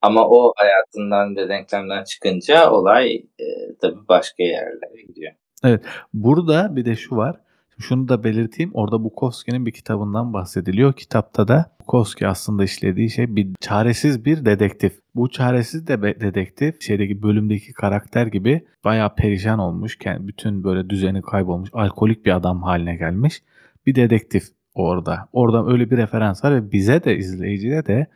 Ama 0.02 0.28
o 0.28 0.52
hayatından 0.56 1.36
ve 1.36 1.48
denklemden 1.48 2.04
çıkınca 2.04 2.70
olay 2.70 3.14
e, 3.14 3.46
tabii 3.80 4.08
başka 4.08 4.42
yerlere 4.42 5.02
gidiyor. 5.08 5.32
Evet. 5.64 5.84
Burada 6.14 6.76
bir 6.76 6.84
de 6.84 6.96
şu 6.96 7.16
var. 7.16 7.36
Şunu 7.78 8.08
da 8.08 8.24
belirteyim. 8.24 8.70
Orada 8.74 9.04
Bukowski'nin 9.04 9.66
bir 9.66 9.72
kitabından 9.72 10.32
bahsediliyor. 10.32 10.92
Kitapta 10.92 11.48
da 11.48 11.76
Bukowski 11.80 12.26
aslında 12.26 12.64
işlediği 12.64 13.10
şey 13.10 13.36
bir 13.36 13.48
çaresiz 13.60 14.24
bir 14.24 14.44
dedektif. 14.44 14.92
Bu 15.14 15.30
çaresiz 15.30 15.86
de 15.86 16.02
dedektif 16.02 16.82
şeydeki 16.82 17.22
bölümdeki 17.22 17.72
karakter 17.72 18.26
gibi 18.26 18.66
bayağı 18.84 19.14
perişan 19.14 19.58
olmuş. 19.58 19.98
Yani 20.04 20.28
bütün 20.28 20.64
böyle 20.64 20.90
düzeni 20.90 21.22
kaybolmuş. 21.22 21.70
Alkolik 21.72 22.26
bir 22.26 22.36
adam 22.36 22.62
haline 22.62 22.96
gelmiş. 22.96 23.42
Bir 23.86 23.94
dedektif 23.94 24.44
orada. 24.74 25.28
Oradan 25.32 25.72
öyle 25.72 25.90
bir 25.90 25.96
referans 25.96 26.44
var 26.44 26.54
ve 26.54 26.72
bize 26.72 27.04
de 27.04 27.16
izleyicide 27.16 27.86
de 27.86 28.06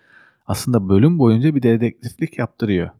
aslında 0.46 0.88
bölüm 0.88 1.18
boyunca 1.18 1.54
bir 1.54 1.62
dedektiflik 1.62 2.38
yaptırıyor. 2.38 2.90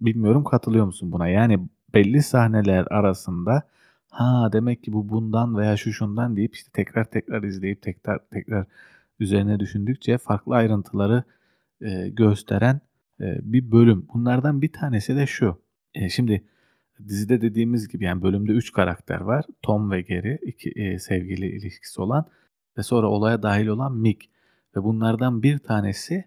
Bilmiyorum 0.00 0.44
katılıyor 0.44 0.86
musun 0.86 1.12
buna? 1.12 1.28
Yani 1.28 1.68
belli 1.94 2.22
sahneler 2.22 2.86
arasında 2.90 3.62
ha 4.10 4.50
demek 4.52 4.84
ki 4.84 4.92
bu 4.92 5.08
bundan 5.08 5.56
veya 5.56 5.76
şu 5.76 5.92
şundan 5.92 6.36
deyip 6.36 6.54
işte 6.54 6.70
tekrar 6.72 7.04
tekrar 7.04 7.42
izleyip 7.42 7.82
tekrar 7.82 8.18
tekrar 8.30 8.66
üzerine 9.18 9.60
düşündükçe 9.60 10.18
farklı 10.18 10.54
ayrıntıları 10.54 11.24
e, 11.80 12.08
gösteren 12.08 12.80
e, 13.20 13.38
bir 13.42 13.72
bölüm. 13.72 14.06
Bunlardan 14.14 14.62
bir 14.62 14.72
tanesi 14.72 15.16
de 15.16 15.26
şu. 15.26 15.62
E, 15.94 16.08
şimdi 16.08 16.44
dizide 17.08 17.40
dediğimiz 17.40 17.88
gibi 17.88 18.04
yani 18.04 18.22
bölümde 18.22 18.52
3 18.52 18.72
karakter 18.72 19.20
var. 19.20 19.44
Tom 19.62 19.90
ve 19.90 20.02
Gary 20.02 20.38
iki 20.42 20.70
e, 20.70 20.98
sevgili 20.98 21.46
ilişkisi 21.46 22.00
olan 22.02 22.26
ve 22.78 22.82
sonra 22.82 23.06
olaya 23.08 23.42
dahil 23.42 23.66
olan 23.66 23.96
Mick 23.96 24.26
ve 24.76 24.82
bunlardan 24.82 25.42
bir 25.42 25.58
tanesi 25.58 26.24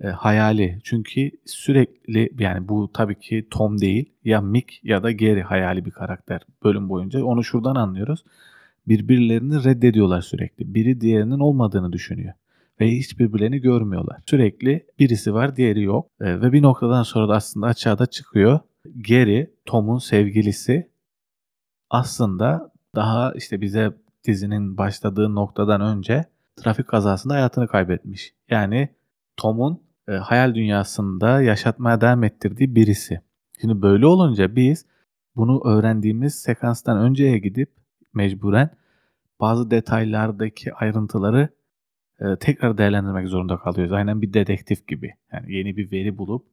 e, 0.00 0.08
hayali. 0.08 0.78
Çünkü 0.84 1.30
sürekli 1.46 2.30
yani 2.38 2.68
bu 2.68 2.90
tabii 2.92 3.18
ki 3.18 3.46
Tom 3.50 3.80
değil 3.80 4.12
ya 4.24 4.40
Mick 4.40 4.80
ya 4.82 5.02
da 5.02 5.12
Gary 5.12 5.40
hayali 5.40 5.84
bir 5.84 5.90
karakter 5.90 6.40
bölüm 6.64 6.88
boyunca. 6.88 7.24
Onu 7.24 7.44
şuradan 7.44 7.74
anlıyoruz. 7.74 8.24
Birbirlerini 8.88 9.64
reddediyorlar 9.64 10.20
sürekli. 10.20 10.74
Biri 10.74 11.00
diğerinin 11.00 11.38
olmadığını 11.38 11.92
düşünüyor. 11.92 12.34
Ve 12.80 12.90
hiç 12.90 13.18
birbirlerini 13.18 13.60
görmüyorlar. 13.60 14.20
Sürekli 14.26 14.86
birisi 14.98 15.34
var 15.34 15.56
diğeri 15.56 15.82
yok. 15.82 16.10
E, 16.20 16.40
ve 16.40 16.52
bir 16.52 16.62
noktadan 16.62 17.02
sonra 17.02 17.28
da 17.28 17.34
aslında 17.34 17.66
açığa 17.66 18.06
çıkıyor. 18.06 18.60
Gary, 19.08 19.46
Tom'un 19.64 19.98
sevgilisi 19.98 20.88
aslında 21.90 22.72
daha 22.94 23.32
işte 23.32 23.60
bize 23.60 23.92
dizinin 24.24 24.76
başladığı 24.76 25.34
noktadan 25.34 25.80
önce 25.80 26.24
trafik 26.56 26.88
kazasında 26.88 27.34
hayatını 27.34 27.68
kaybetmiş. 27.68 28.34
Yani 28.50 28.88
Tom'un 29.36 29.82
e, 30.08 30.12
hayal 30.12 30.54
dünyasında 30.54 31.42
yaşatmaya 31.42 32.00
devam 32.00 32.24
ettirdiği 32.24 32.74
birisi. 32.74 33.20
Şimdi 33.60 33.82
böyle 33.82 34.06
olunca 34.06 34.56
biz 34.56 34.86
bunu 35.36 35.62
öğrendiğimiz 35.64 36.34
sekanstan 36.34 36.98
önceye 36.98 37.38
gidip 37.38 37.70
mecburen 38.14 38.70
bazı 39.40 39.70
detaylardaki 39.70 40.74
ayrıntıları 40.74 41.48
e, 42.20 42.36
tekrar 42.40 42.78
değerlendirmek 42.78 43.28
zorunda 43.28 43.56
kalıyoruz. 43.58 43.92
Aynen 43.92 44.22
bir 44.22 44.32
dedektif 44.32 44.86
gibi. 44.88 45.14
Yani 45.32 45.52
yeni 45.52 45.76
bir 45.76 45.90
veri 45.92 46.18
bulup 46.18 46.46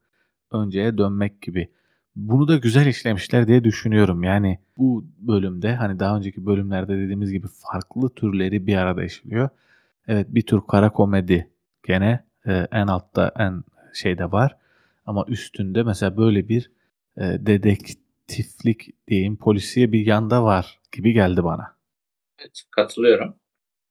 önceye 0.52 0.98
dönmek 0.98 1.42
gibi. 1.42 1.72
Bunu 2.16 2.48
da 2.48 2.58
güzel 2.58 2.86
işlemişler 2.88 3.48
diye 3.48 3.64
düşünüyorum. 3.64 4.24
Yani 4.24 4.60
bu 4.78 5.06
bölümde 5.18 5.76
hani 5.76 6.00
daha 6.00 6.18
önceki 6.18 6.46
bölümlerde 6.46 6.98
dediğimiz 6.98 7.32
gibi 7.32 7.48
farklı 7.48 8.10
türleri 8.10 8.68
bir 8.68 8.76
arada 8.76 9.04
işliyor. 9.04 9.50
Evet 10.08 10.28
bir 10.30 10.42
tür 10.42 10.62
kara 10.68 10.90
komedi 10.90 11.50
gene 11.88 12.24
e, 12.48 12.68
en 12.72 12.88
altta 12.88 13.32
en 13.40 13.64
şeyde 13.94 14.32
var. 14.32 14.58
Ama 15.06 15.26
üstünde 15.28 15.84
mesela 15.84 16.18
böyle 16.18 16.50
bir 16.50 16.72
e, 17.18 17.22
dedektiflik 17.22 19.08
diyeyim 19.08 19.38
polisiye 19.38 19.92
bir 19.92 20.06
yanda 20.06 20.44
var 20.44 20.80
gibi 20.92 21.14
geldi 21.14 21.44
bana. 21.44 21.78
Evet 22.40 22.62
katılıyorum. 22.72 23.36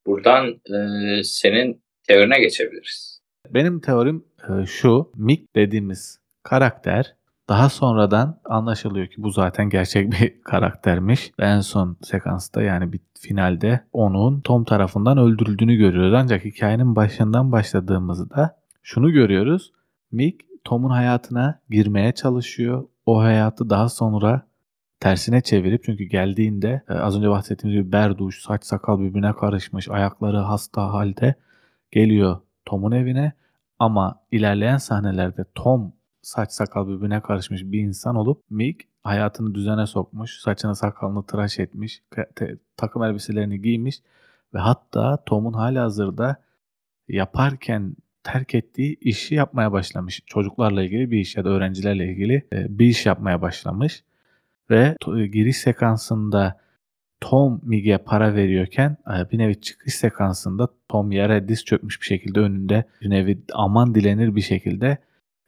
Buradan 0.07 0.47
e, 0.49 1.23
senin 1.25 1.83
teorine 2.09 2.41
geçebiliriz. 2.41 3.21
Benim 3.51 3.81
teorim 3.81 4.25
e, 4.49 4.67
şu. 4.67 5.13
Mick 5.17 5.55
dediğimiz 5.57 6.21
karakter 6.43 7.17
daha 7.51 7.69
sonradan 7.69 8.41
anlaşılıyor 8.45 9.07
ki 9.07 9.15
bu 9.19 9.31
zaten 9.31 9.71
gerçek 9.71 10.13
bir 10.13 10.43
karaktermiş. 10.45 11.33
En 11.39 11.61
son 11.61 11.97
sekansta 12.03 12.63
yani 12.63 12.93
bir 12.93 13.01
finalde 13.21 13.85
onun 13.93 14.41
Tom 14.41 14.65
tarafından 14.65 15.19
öldürüldüğünü 15.19 15.77
görüyoruz. 15.77 16.15
Ancak 16.17 16.45
hikayenin 16.45 16.97
başından 16.97 17.53
başladığımızda 17.53 18.57
şunu 18.83 19.13
görüyoruz. 19.13 19.73
Mick 20.13 20.41
Tom'un 20.65 20.91
hayatına 20.91 21.61
girmeye 21.71 22.13
çalışıyor. 22.13 22.89
O 23.07 23.21
hayatı 23.21 23.71
daha 23.71 23.89
sonra 23.89 24.47
tersine 25.01 25.41
çevirip 25.41 25.85
çünkü 25.85 26.05
geldiğinde 26.05 26.83
e, 26.89 26.93
az 26.93 27.17
önce 27.17 27.31
bahsettiğimiz 27.31 27.83
gibi 27.83 27.93
berduş, 27.93 28.43
saç 28.43 28.65
sakal 28.65 29.01
birbirine 29.01 29.33
karışmış, 29.33 29.89
ayakları 29.89 30.37
hasta 30.37 30.93
halde 30.93 31.35
geliyor 31.91 32.41
Tom'un 32.65 32.93
evine. 32.93 33.33
Ama 33.79 34.23
ilerleyen 34.31 34.77
sahnelerde 34.77 35.45
Tom 35.55 35.93
saç 36.23 36.53
sakal 36.53 36.89
birbirine 36.89 37.21
karışmış 37.21 37.63
bir 37.65 37.81
insan 37.81 38.17
olup 38.17 38.45
Mick 38.51 38.90
hayatını 39.03 39.55
düzene 39.55 39.87
sokmuş, 39.87 40.39
saçını 40.41 40.77
sakalını 40.77 41.27
tıraş 41.27 41.59
etmiş, 41.59 42.03
takım 42.77 43.03
elbiselerini 43.03 43.63
giymiş 43.63 44.01
ve 44.55 44.59
hatta 44.59 45.25
Tom'un 45.27 45.53
hali 45.53 45.79
hazırda 45.79 46.37
yaparken 47.09 47.97
terk 48.23 48.55
ettiği 48.55 48.97
işi 49.01 49.35
yapmaya 49.35 49.73
başlamış. 49.73 50.23
Çocuklarla 50.27 50.83
ilgili 50.83 51.11
bir 51.11 51.19
iş 51.19 51.37
ya 51.37 51.45
da 51.45 51.49
öğrencilerle 51.49 52.07
ilgili 52.13 52.47
bir 52.53 52.87
iş 52.87 53.07
yapmaya 53.07 53.43
başlamış. 53.43 54.05
ve 54.71 54.97
to- 55.03 55.25
giriş 55.27 55.57
sekansında 55.57 56.61
Tom 57.21 57.61
Mig'e 57.65 57.99
para 57.99 58.35
veriyorken 58.35 58.97
e, 59.09 59.31
bir 59.31 59.39
nevi 59.39 59.61
çıkış 59.61 59.95
sekansında 59.95 60.69
Tom 60.89 61.13
yere 61.13 61.49
diz 61.49 61.65
çökmüş 61.65 62.01
bir 62.01 62.07
şekilde 62.07 62.41
önünde 62.41 62.85
bir 63.01 63.11
nevi 63.11 63.39
aman 63.53 63.95
dilenir 63.95 64.37
bir 64.37 64.41
şekilde 64.41 64.99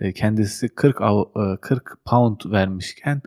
e, 0.00 0.12
kendisi 0.12 0.68
40 0.68 1.00
av- 1.00 1.54
e, 1.54 1.56
40 1.56 1.98
pound 2.04 2.40
vermişken 2.46 3.22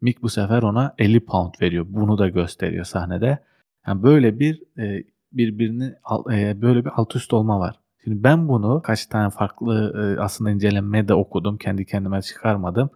Mick 0.00 0.22
bu 0.22 0.28
sefer 0.28 0.62
ona 0.62 0.94
50 0.98 1.20
pound 1.20 1.54
veriyor. 1.60 1.86
Bunu 1.88 2.18
da 2.18 2.28
gösteriyor 2.28 2.84
sahnede. 2.84 3.38
Yani 3.86 4.02
böyle 4.02 4.38
bir 4.38 4.62
e, 4.78 5.04
birbirini 5.32 5.94
e, 6.32 6.62
böyle 6.62 6.84
bir 6.84 6.90
alt 6.96 7.16
üst 7.16 7.32
olma 7.32 7.60
var. 7.60 7.76
Şimdi 8.04 8.24
ben 8.24 8.48
bunu 8.48 8.82
kaç 8.82 9.06
tane 9.06 9.30
farklı 9.30 9.94
e, 9.96 10.20
aslında 10.20 10.50
incelenme 10.50 11.08
de 11.08 11.14
okudum. 11.14 11.58
Kendi 11.58 11.86
kendime 11.86 12.22
çıkarmadım. 12.22 12.90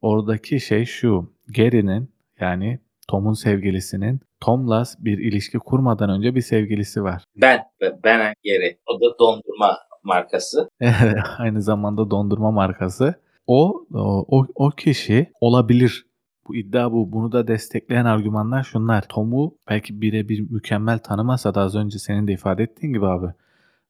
Oradaki 0.00 0.60
şey 0.60 0.84
şu. 0.84 1.32
Gary'nin 1.56 2.08
yani 2.40 2.78
Tom'un 3.08 3.32
sevgilisinin 3.32 4.20
Tom'la 4.40 4.84
bir 4.98 5.18
ilişki 5.18 5.58
kurmadan 5.58 6.10
önce 6.10 6.34
bir 6.34 6.40
sevgilisi 6.40 7.02
var. 7.02 7.24
Ben 7.36 7.60
Ben 8.04 8.34
Geri. 8.42 8.78
O 8.86 9.00
da 9.00 9.18
dondurma 9.18 9.78
markası. 10.02 10.68
Aynı 11.38 11.62
zamanda 11.62 12.10
dondurma 12.10 12.50
markası. 12.50 13.14
O, 13.46 13.86
o, 13.94 14.46
o 14.54 14.70
kişi 14.70 15.30
olabilir. 15.40 16.06
Bu 16.48 16.56
iddia 16.56 16.92
bu. 16.92 17.12
Bunu 17.12 17.32
da 17.32 17.48
destekleyen 17.48 18.04
argümanlar 18.04 18.62
şunlar. 18.62 19.02
Tom'u 19.08 19.58
belki 19.68 20.00
birebir 20.00 20.50
mükemmel 20.50 20.98
tanımasa 20.98 21.54
da 21.54 21.60
az 21.60 21.74
önce 21.74 21.98
senin 21.98 22.28
de 22.28 22.32
ifade 22.32 22.62
ettiğin 22.62 22.92
gibi 22.92 23.06
abi. 23.06 23.26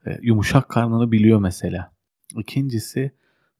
e, 0.06 0.18
Yumuşak 0.22 0.68
karnını 0.68 1.12
biliyor 1.12 1.40
mesela. 1.40 1.92
İkincisi 2.38 3.12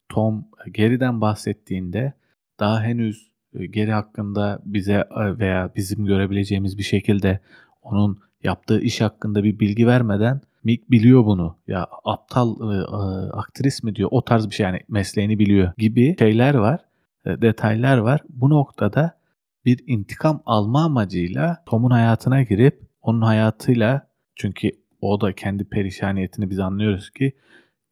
Tom 0.09 0.45
geriden 0.73 1.21
bahsettiğinde 1.21 2.13
daha 2.61 2.83
henüz 2.83 3.31
e, 3.55 3.67
geri 3.67 3.93
hakkında 3.93 4.63
bize 4.65 4.93
e, 4.93 5.39
veya 5.39 5.71
bizim 5.77 6.05
görebileceğimiz 6.07 6.79
bir 6.79 6.83
şekilde 6.83 7.41
onun 7.83 8.19
yaptığı 8.43 8.81
iş 8.81 9.01
hakkında 9.01 9.45
bir 9.45 9.59
bilgi 9.59 9.87
vermeden 9.87 10.41
Mick 10.65 10.91
biliyor 10.91 11.25
bunu. 11.25 11.57
Ya 11.67 11.87
aptal 12.05 12.73
e, 12.73 12.77
e, 12.77 13.31
aktris 13.33 13.83
mi 13.83 13.97
diyor 13.97 14.09
o 14.13 14.25
tarz 14.25 14.51
bir 14.51 14.55
şey 14.55 14.67
yani 14.67 14.81
mesleğini 14.89 15.39
biliyor 15.39 15.73
gibi 15.79 16.17
şeyler 16.19 16.55
var. 16.55 16.81
E, 17.26 17.43
detaylar 17.43 17.99
var. 17.99 18.21
Bu 18.29 18.50
noktada 18.50 19.19
bir 19.64 19.81
intikam 19.87 20.43
alma 20.47 20.85
amacıyla 20.85 21.62
Tom'un 21.67 21.91
hayatına 21.91 22.43
girip 22.43 22.81
onun 23.02 23.23
hayatıyla 23.23 24.09
çünkü 24.37 24.71
o 25.00 25.21
da 25.21 25.33
kendi 25.33 25.64
perişaniyetini 25.64 26.50
biz 26.50 26.59
anlıyoruz 26.59 27.11
ki 27.11 27.33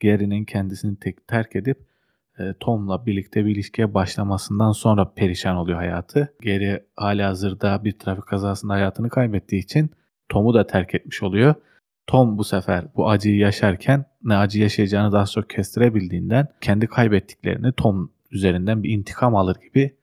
Gary'nin 0.03 0.45
kendisini 0.45 0.97
tek 0.97 1.29
terk 1.29 1.57
edip 1.57 1.91
e, 2.39 2.55
Tom'la 2.61 3.07
birlikte 3.07 3.47
bir 3.47 3.51
ilişkiye 3.51 3.95
başlamasından 3.95 4.73
sonra 4.73 5.13
perişan 5.15 5.57
oluyor 5.57 5.79
hayatı. 5.79 6.35
Gary 6.43 6.77
hali 6.97 7.23
hazırda 7.23 7.85
bir 7.85 7.93
trafik 7.93 8.27
kazasında 8.27 8.73
hayatını 8.73 9.09
kaybettiği 9.09 9.63
için 9.63 9.91
Tom'u 10.29 10.55
da 10.55 10.67
terk 10.67 10.95
etmiş 10.95 11.23
oluyor. 11.23 11.55
Tom 12.07 12.39
bu 12.39 12.45
sefer 12.45 12.85
bu 12.97 13.11
acıyı 13.11 13.37
yaşarken 13.37 14.05
ne 14.23 14.37
acı 14.37 14.61
yaşayacağını 14.61 15.13
daha 15.13 15.27
çok 15.27 15.51
kestirebildiğinden 15.51 16.49
kendi 16.61 16.87
kaybettiklerini 16.87 17.73
Tom 17.73 18.11
üzerinden 18.31 18.83
bir 18.83 18.91
intikam 18.91 19.37
alır 19.37 19.57
gibi 19.57 19.97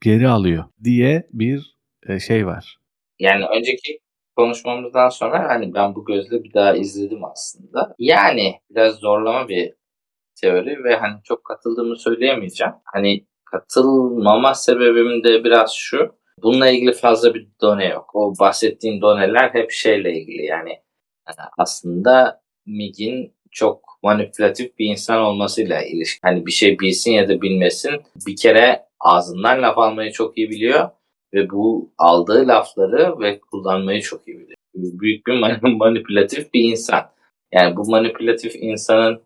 geri 0.00 0.28
alıyor 0.28 0.64
diye 0.84 1.28
bir 1.32 1.76
e, 2.08 2.20
şey 2.20 2.46
var. 2.46 2.76
Yani 3.18 3.44
önceki 3.56 3.98
konuşmamızdan 4.36 5.08
sonra 5.08 5.48
hani 5.48 5.74
ben 5.74 5.94
bu 5.94 6.04
gözle 6.04 6.44
bir 6.44 6.54
daha 6.54 6.76
izledim 6.76 7.24
aslında. 7.24 7.94
Yani 7.98 8.60
biraz 8.70 8.94
zorlama 8.94 9.48
bir 9.48 9.74
teori 10.40 10.84
ve 10.84 10.96
hani 10.96 11.22
çok 11.24 11.44
katıldığımı 11.44 11.96
söyleyemeyeceğim. 11.96 12.74
Hani 12.84 13.26
katılmama 13.44 14.54
sebebim 14.54 15.24
de 15.24 15.44
biraz 15.44 15.74
şu. 15.74 16.20
Bununla 16.42 16.70
ilgili 16.70 16.92
fazla 16.92 17.34
bir 17.34 17.48
done 17.60 17.88
yok. 17.88 18.10
O 18.14 18.32
bahsettiğim 18.40 19.00
doneler 19.00 19.50
hep 19.52 19.70
şeyle 19.70 20.12
ilgili 20.12 20.44
yani 20.44 20.70
yani 21.28 21.48
aslında 21.58 22.42
Mig'in 22.66 23.34
çok 23.50 23.89
manipülatif 24.02 24.78
bir 24.78 24.86
insan 24.86 25.20
olmasıyla 25.20 25.82
ilişki. 25.82 26.18
Hani 26.22 26.46
bir 26.46 26.52
şey 26.52 26.78
bilsin 26.78 27.12
ya 27.12 27.28
da 27.28 27.42
bilmesin 27.42 28.02
bir 28.26 28.36
kere 28.36 28.82
ağzından 29.00 29.62
laf 29.62 29.78
almayı 29.78 30.12
çok 30.12 30.38
iyi 30.38 30.50
biliyor 30.50 30.88
ve 31.34 31.50
bu 31.50 31.92
aldığı 31.98 32.48
lafları 32.48 33.20
ve 33.20 33.40
kullanmayı 33.40 34.00
çok 34.00 34.28
iyi 34.28 34.38
biliyor. 34.38 34.56
Büyük 34.74 35.26
bir 35.26 35.32
mani- 35.32 35.76
manipülatif 35.76 36.54
bir 36.54 36.60
insan. 36.64 37.10
Yani 37.52 37.76
bu 37.76 37.90
manipülatif 37.90 38.56
insanın 38.56 39.22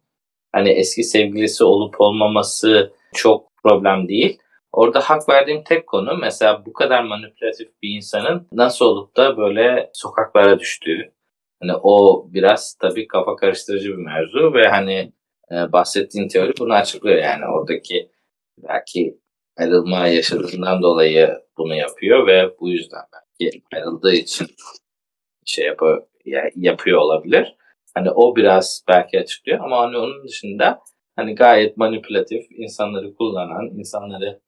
hani 0.53 0.69
eski 0.69 1.05
sevgilisi 1.05 1.65
olup 1.65 2.01
olmaması 2.01 2.93
çok 3.15 3.49
problem 3.63 4.09
değil. 4.09 4.39
Orada 4.73 5.01
hak 5.01 5.29
verdiğim 5.29 5.65
tek 5.65 5.87
konu 5.87 6.19
mesela 6.21 6.67
bu 6.67 6.73
kadar 6.73 7.05
manipülatif 7.05 7.69
bir 7.83 7.97
insanın 7.97 8.49
nasıl 8.53 8.85
olup 8.85 9.17
da 9.17 9.37
böyle 9.37 9.91
sokaklara 9.93 10.59
düştüğü. 10.59 11.14
Hani 11.69 11.77
o 11.83 12.27
biraz 12.33 12.75
tabii 12.81 13.07
kafa 13.09 13.37
karıştırıcı 13.37 13.89
bir 13.89 13.97
mevzu 14.05 14.55
ve 14.55 14.69
hani 14.69 15.13
e, 15.53 15.73
bahsettiğin 15.73 16.29
teori 16.29 16.53
bunu 16.59 16.73
açıklıyor 16.75 17.19
yani 17.19 17.45
oradaki 17.47 18.11
belki 18.59 19.19
ayrılma 19.57 20.07
yaşadığından 20.07 20.83
dolayı 20.83 21.39
bunu 21.59 21.75
yapıyor 21.75 22.27
ve 22.27 22.51
bu 22.61 22.71
yüzden 22.71 23.01
belki 23.41 23.63
ayrıldığı 23.75 24.13
için 24.13 24.47
şey 25.45 25.67
yapıyor, 25.67 26.07
ya- 26.25 26.51
yapıyor 26.57 26.99
olabilir. 26.99 27.57
Hani 27.95 28.11
o 28.11 28.37
biraz 28.37 28.85
belki 28.89 29.21
açıklıyor 29.21 29.61
ama 29.61 29.79
hani 29.79 29.97
onun 29.99 30.25
dışında 30.25 30.81
hani 31.17 31.35
gayet 31.35 31.77
manipülatif, 31.77 32.47
insanları 32.51 33.15
kullanan, 33.15 33.67
insanları 33.79 34.41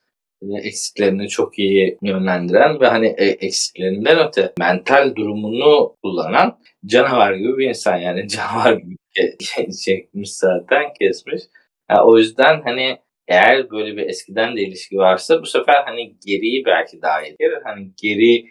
eksiklerini 0.42 1.28
çok 1.28 1.58
iyi 1.58 1.98
yönlendiren 2.02 2.80
ve 2.80 2.86
hani 2.86 3.06
e, 3.06 3.24
eksiklerinden 3.24 4.28
öte 4.28 4.52
mental 4.58 5.16
durumunu 5.16 5.96
kullanan 6.02 6.58
canavar 6.86 7.34
gibi 7.34 7.58
bir 7.58 7.68
insan 7.68 7.96
yani 7.96 8.28
canavar 8.28 8.72
gibi 8.72 8.96
çekmiş 9.84 10.30
zaten 10.32 10.84
kesmiş. 11.00 11.42
Yani 11.90 12.00
o 12.00 12.18
yüzden 12.18 12.62
hani 12.64 12.98
eğer 13.28 13.70
böyle 13.70 13.96
bir 13.96 14.06
eskiden 14.06 14.56
de 14.56 14.62
ilişki 14.62 14.96
varsa 14.96 15.42
bu 15.42 15.46
sefer 15.46 15.82
hani 15.84 16.14
geriyi 16.26 16.64
belki 16.64 17.02
dahil 17.02 17.34
gelir. 17.38 17.58
Hani 17.64 17.90
geri 18.02 18.44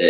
e, 0.00 0.06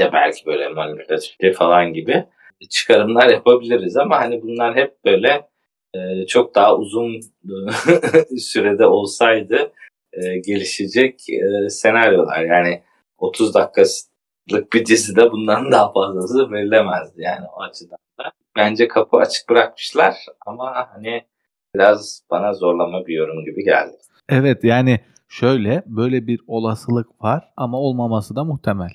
de 0.00 0.12
belki 0.12 0.46
böyle 0.46 0.68
manipülatif 0.68 1.56
falan 1.56 1.92
gibi 1.92 2.24
çıkarımlar 2.70 3.28
yapabiliriz 3.28 3.96
ama 3.96 4.20
hani 4.20 4.42
bunlar 4.42 4.76
hep 4.76 5.04
böyle 5.04 5.48
e, 5.94 6.26
çok 6.26 6.54
daha 6.54 6.76
uzun 6.76 7.20
sürede 8.38 8.86
olsaydı 8.86 9.72
e, 10.22 10.38
gelişecek 10.38 11.26
e, 11.30 11.68
senaryolar. 11.68 12.40
Yani 12.40 12.82
30 13.18 13.54
dakikalık 13.54 14.72
bir 14.72 14.86
dizide 14.86 15.30
bundan 15.32 15.72
daha 15.72 15.92
fazlası 15.92 16.50
verilemezdi 16.50 17.22
yani 17.22 17.46
o 17.56 17.62
açıdan 17.62 17.98
da. 18.18 18.32
Bence 18.56 18.88
kapı 18.88 19.16
açık 19.16 19.48
bırakmışlar 19.50 20.14
ama 20.46 20.88
hani 20.92 21.24
biraz 21.74 22.22
bana 22.30 22.52
zorlama 22.52 23.06
bir 23.06 23.14
yorum 23.14 23.44
gibi 23.44 23.64
geldi. 23.64 23.96
Evet 24.28 24.64
yani 24.64 25.00
şöyle 25.28 25.82
böyle 25.86 26.26
bir 26.26 26.40
olasılık 26.46 27.22
var 27.22 27.52
ama 27.56 27.78
olmaması 27.78 28.36
da 28.36 28.44
muhtemel. 28.44 28.90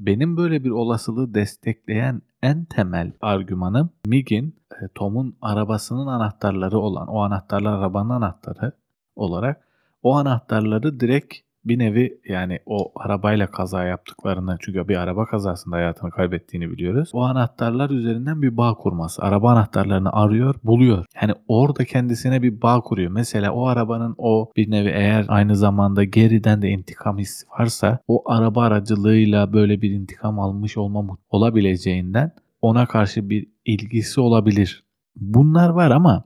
Benim 0.00 0.36
böyle 0.36 0.64
bir 0.64 0.70
olasılığı 0.70 1.34
destekleyen 1.34 2.22
en 2.42 2.64
temel 2.64 3.12
argümanım 3.20 3.90
Mig'in 4.06 4.56
e, 4.72 4.88
Tom'un 4.94 5.36
arabasının 5.42 6.06
anahtarları 6.06 6.78
olan 6.78 7.08
o 7.08 7.20
anahtarlar 7.20 7.78
arabanın 7.78 8.10
anahtarı 8.10 8.72
olarak 9.16 9.65
o 10.06 10.14
anahtarları 10.14 11.00
direkt 11.00 11.34
bir 11.64 11.78
nevi 11.78 12.20
yani 12.28 12.58
o 12.66 12.92
arabayla 12.96 13.46
kaza 13.46 13.84
yaptıklarını 13.84 14.56
çünkü 14.60 14.88
bir 14.88 14.96
araba 14.96 15.26
kazasında 15.26 15.76
hayatını 15.76 16.10
kaybettiğini 16.10 16.70
biliyoruz. 16.70 17.10
O 17.12 17.22
anahtarlar 17.22 17.90
üzerinden 17.90 18.42
bir 18.42 18.56
bağ 18.56 18.74
kurması. 18.74 19.22
Araba 19.22 19.52
anahtarlarını 19.52 20.12
arıyor, 20.12 20.54
buluyor. 20.64 21.04
Yani 21.22 21.32
orada 21.48 21.84
kendisine 21.84 22.42
bir 22.42 22.62
bağ 22.62 22.80
kuruyor. 22.80 23.10
Mesela 23.10 23.52
o 23.52 23.66
arabanın 23.66 24.14
o 24.18 24.50
bir 24.56 24.70
nevi 24.70 24.88
eğer 24.88 25.24
aynı 25.28 25.56
zamanda 25.56 26.04
geriden 26.04 26.62
de 26.62 26.68
intikam 26.68 27.18
hissi 27.18 27.46
varsa 27.58 27.98
o 28.08 28.30
araba 28.30 28.62
aracılığıyla 28.62 29.52
böyle 29.52 29.82
bir 29.82 29.90
intikam 29.90 30.40
almış 30.40 30.76
olma 30.76 31.18
olabileceğinden 31.30 32.32
ona 32.62 32.86
karşı 32.86 33.30
bir 33.30 33.46
ilgisi 33.64 34.20
olabilir. 34.20 34.84
Bunlar 35.16 35.68
var 35.68 35.90
ama 35.90 36.24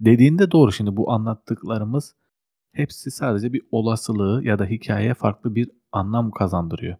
dediğinde 0.00 0.50
doğru 0.50 0.72
şimdi 0.72 0.96
bu 0.96 1.12
anlattıklarımız 1.12 2.14
hepsi 2.72 3.10
sadece 3.10 3.52
bir 3.52 3.62
olasılığı 3.72 4.44
ya 4.44 4.58
da 4.58 4.64
hikayeye 4.64 5.14
farklı 5.14 5.54
bir 5.54 5.70
anlam 5.92 6.30
kazandırıyor. 6.30 6.96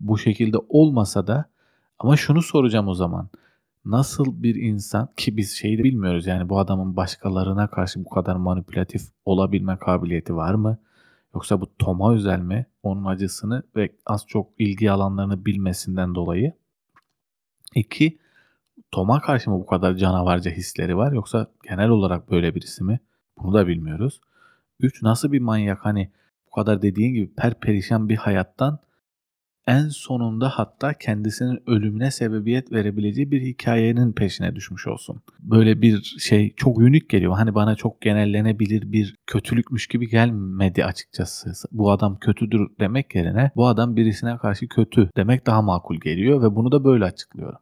Bu 0.00 0.18
şekilde 0.18 0.56
olmasa 0.68 1.26
da 1.26 1.44
ama 1.98 2.16
şunu 2.16 2.42
soracağım 2.42 2.88
o 2.88 2.94
zaman. 2.94 3.28
Nasıl 3.84 4.42
bir 4.42 4.54
insan 4.54 5.08
ki 5.16 5.36
biz 5.36 5.52
şeyi 5.52 5.78
de 5.78 5.84
bilmiyoruz 5.84 6.26
yani 6.26 6.48
bu 6.48 6.58
adamın 6.58 6.96
başkalarına 6.96 7.66
karşı 7.66 8.04
bu 8.04 8.08
kadar 8.08 8.36
manipülatif 8.36 9.02
olabilme 9.24 9.76
kabiliyeti 9.78 10.36
var 10.36 10.54
mı? 10.54 10.78
Yoksa 11.34 11.60
bu 11.60 11.76
Tom'a 11.78 12.14
özel 12.14 12.38
mi? 12.38 12.66
Onun 12.82 13.04
acısını 13.04 13.62
ve 13.76 13.92
az 14.06 14.24
çok 14.26 14.50
ilgi 14.58 14.90
alanlarını 14.90 15.44
bilmesinden 15.44 16.14
dolayı. 16.14 16.52
İki, 17.74 18.18
Tom'a 18.90 19.20
karşı 19.20 19.50
mı 19.50 19.60
bu 19.60 19.66
kadar 19.66 19.94
canavarca 19.94 20.50
hisleri 20.50 20.96
var 20.96 21.12
yoksa 21.12 21.50
genel 21.68 21.88
olarak 21.88 22.30
böyle 22.30 22.54
birisi 22.54 22.84
mi? 22.84 23.00
Bunu 23.38 23.54
da 23.54 23.66
bilmiyoruz. 23.66 24.20
3 24.80 25.02
nasıl 25.02 25.32
bir 25.32 25.40
manyak 25.40 25.84
hani 25.84 26.10
bu 26.46 26.50
kadar 26.50 26.82
dediğin 26.82 27.14
gibi 27.14 27.34
perperişan 27.34 28.08
bir 28.08 28.16
hayattan 28.16 28.78
en 29.66 29.88
sonunda 29.88 30.48
hatta 30.48 30.94
kendisinin 30.94 31.62
ölümüne 31.66 32.10
sebebiyet 32.10 32.72
verebileceği 32.72 33.30
bir 33.30 33.42
hikayenin 33.42 34.12
peşine 34.12 34.54
düşmüş 34.54 34.86
olsun. 34.86 35.22
Böyle 35.40 35.82
bir 35.82 36.02
şey 36.02 36.54
çok 36.56 36.78
unik 36.78 37.10
geliyor. 37.10 37.32
Hani 37.32 37.54
bana 37.54 37.74
çok 37.74 38.00
genellenebilir 38.00 38.92
bir 38.92 39.16
kötülükmüş 39.26 39.86
gibi 39.86 40.08
gelmedi 40.08 40.84
açıkçası. 40.84 41.50
Bu 41.72 41.90
adam 41.90 42.18
kötüdür 42.18 42.68
demek 42.80 43.14
yerine 43.14 43.50
bu 43.56 43.66
adam 43.66 43.96
birisine 43.96 44.38
karşı 44.38 44.68
kötü 44.68 45.10
demek 45.16 45.46
daha 45.46 45.62
makul 45.62 45.96
geliyor 45.96 46.42
ve 46.42 46.56
bunu 46.56 46.72
da 46.72 46.84
böyle 46.84 47.04
açıklıyor. 47.04 47.54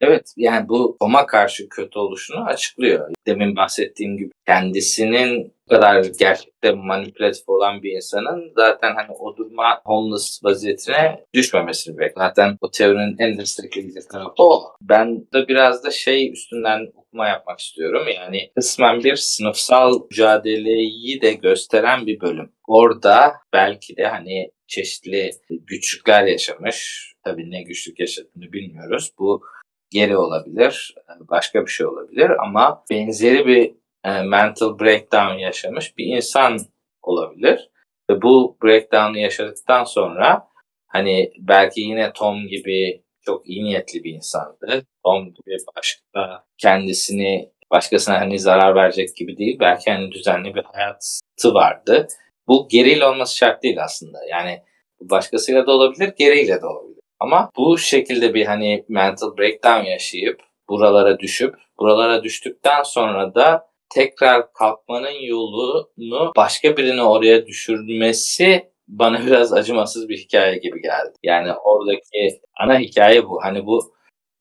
Evet 0.00 0.32
yani 0.36 0.68
bu 0.68 0.96
Tom'a 1.00 1.26
karşı 1.26 1.68
kötü 1.68 1.98
oluşunu 1.98 2.44
açıklıyor. 2.44 3.10
Demin 3.26 3.56
bahsettiğim 3.56 4.16
gibi 4.16 4.30
kendisinin 4.46 5.56
bu 5.66 5.74
kadar 5.74 6.04
gerçekte 6.18 6.72
manipülatif 6.72 7.48
olan 7.48 7.82
bir 7.82 7.92
insanın 7.92 8.52
zaten 8.56 8.94
hani 8.94 9.10
o 9.18 9.36
duruma 9.36 9.80
homeless 9.84 10.44
vaziyetine 10.44 11.24
düşmemesini 11.34 11.98
bekliyor. 11.98 12.26
Zaten 12.28 12.56
o 12.60 12.70
teorinin 12.70 13.16
en 13.18 13.38
destekleyici 13.38 14.08
tarafı 14.12 14.32
o. 14.38 14.62
Ben 14.80 15.16
de 15.16 15.48
biraz 15.48 15.84
da 15.84 15.90
şey 15.90 16.32
üstünden 16.32 16.80
okuma 16.94 17.28
yapmak 17.28 17.60
istiyorum. 17.60 18.06
Yani 18.16 18.50
kısmen 18.56 19.04
bir 19.04 19.16
sınıfsal 19.16 20.00
mücadeleyi 20.10 21.20
de 21.22 21.32
gösteren 21.32 22.06
bir 22.06 22.20
bölüm. 22.20 22.52
Orada 22.66 23.32
belki 23.52 23.96
de 23.96 24.06
hani 24.06 24.50
çeşitli 24.66 25.30
güçlükler 25.50 26.24
yaşamış. 26.24 27.12
Tabii 27.24 27.50
ne 27.50 27.62
güçlük 27.62 28.00
yaşadığını 28.00 28.52
bilmiyoruz. 28.52 29.10
Bu 29.18 29.42
geri 29.90 30.16
olabilir, 30.16 30.94
başka 31.20 31.62
bir 31.62 31.70
şey 31.70 31.86
olabilir 31.86 32.30
ama 32.44 32.84
benzeri 32.90 33.46
bir 33.46 33.74
e, 34.04 34.22
mental 34.22 34.78
breakdown 34.78 35.38
yaşamış 35.38 35.98
bir 35.98 36.06
insan 36.06 36.58
olabilir. 37.02 37.70
Ve 38.10 38.22
bu 38.22 38.58
breakdown'u 38.62 39.18
yaşadıktan 39.18 39.84
sonra 39.84 40.48
hani 40.86 41.32
belki 41.38 41.80
yine 41.80 42.12
Tom 42.12 42.46
gibi 42.46 43.02
çok 43.20 43.48
iyi 43.48 43.64
niyetli 43.64 44.04
bir 44.04 44.14
insandı. 44.14 44.86
Tom 45.04 45.24
gibi 45.24 45.56
başka 45.76 46.44
kendisini 46.58 47.52
başkasına 47.70 48.20
hani 48.20 48.38
zarar 48.38 48.74
verecek 48.74 49.16
gibi 49.16 49.36
değil. 49.36 49.56
Belki 49.60 49.90
hani 49.90 50.12
düzenli 50.12 50.54
bir 50.54 50.64
hayatı 50.64 51.54
vardı. 51.54 52.08
Bu 52.48 52.68
geriyle 52.70 53.06
olması 53.06 53.36
şart 53.36 53.62
değil 53.62 53.84
aslında. 53.84 54.18
Yani 54.30 54.62
başkasıyla 55.00 55.66
da 55.66 55.72
olabilir, 55.72 56.12
geriyle 56.18 56.62
de 56.62 56.66
olabilir. 56.66 56.95
Ama 57.20 57.50
bu 57.56 57.78
şekilde 57.78 58.34
bir 58.34 58.46
hani 58.46 58.84
mental 58.88 59.36
breakdown 59.36 59.84
yaşayıp 59.84 60.40
buralara 60.68 61.18
düşüp 61.18 61.54
buralara 61.78 62.22
düştükten 62.22 62.82
sonra 62.82 63.34
da 63.34 63.66
tekrar 63.90 64.52
kalkmanın 64.52 65.22
yolunu 65.22 66.32
başka 66.36 66.76
birini 66.76 67.02
oraya 67.02 67.46
düşürmesi 67.46 68.70
bana 68.88 69.20
biraz 69.26 69.52
acımasız 69.52 70.08
bir 70.08 70.18
hikaye 70.18 70.58
gibi 70.58 70.82
geldi. 70.82 71.12
Yani 71.22 71.52
oradaki 71.52 72.40
ana 72.60 72.78
hikaye 72.78 73.28
bu. 73.28 73.38
Hani 73.42 73.66
bu, 73.66 73.92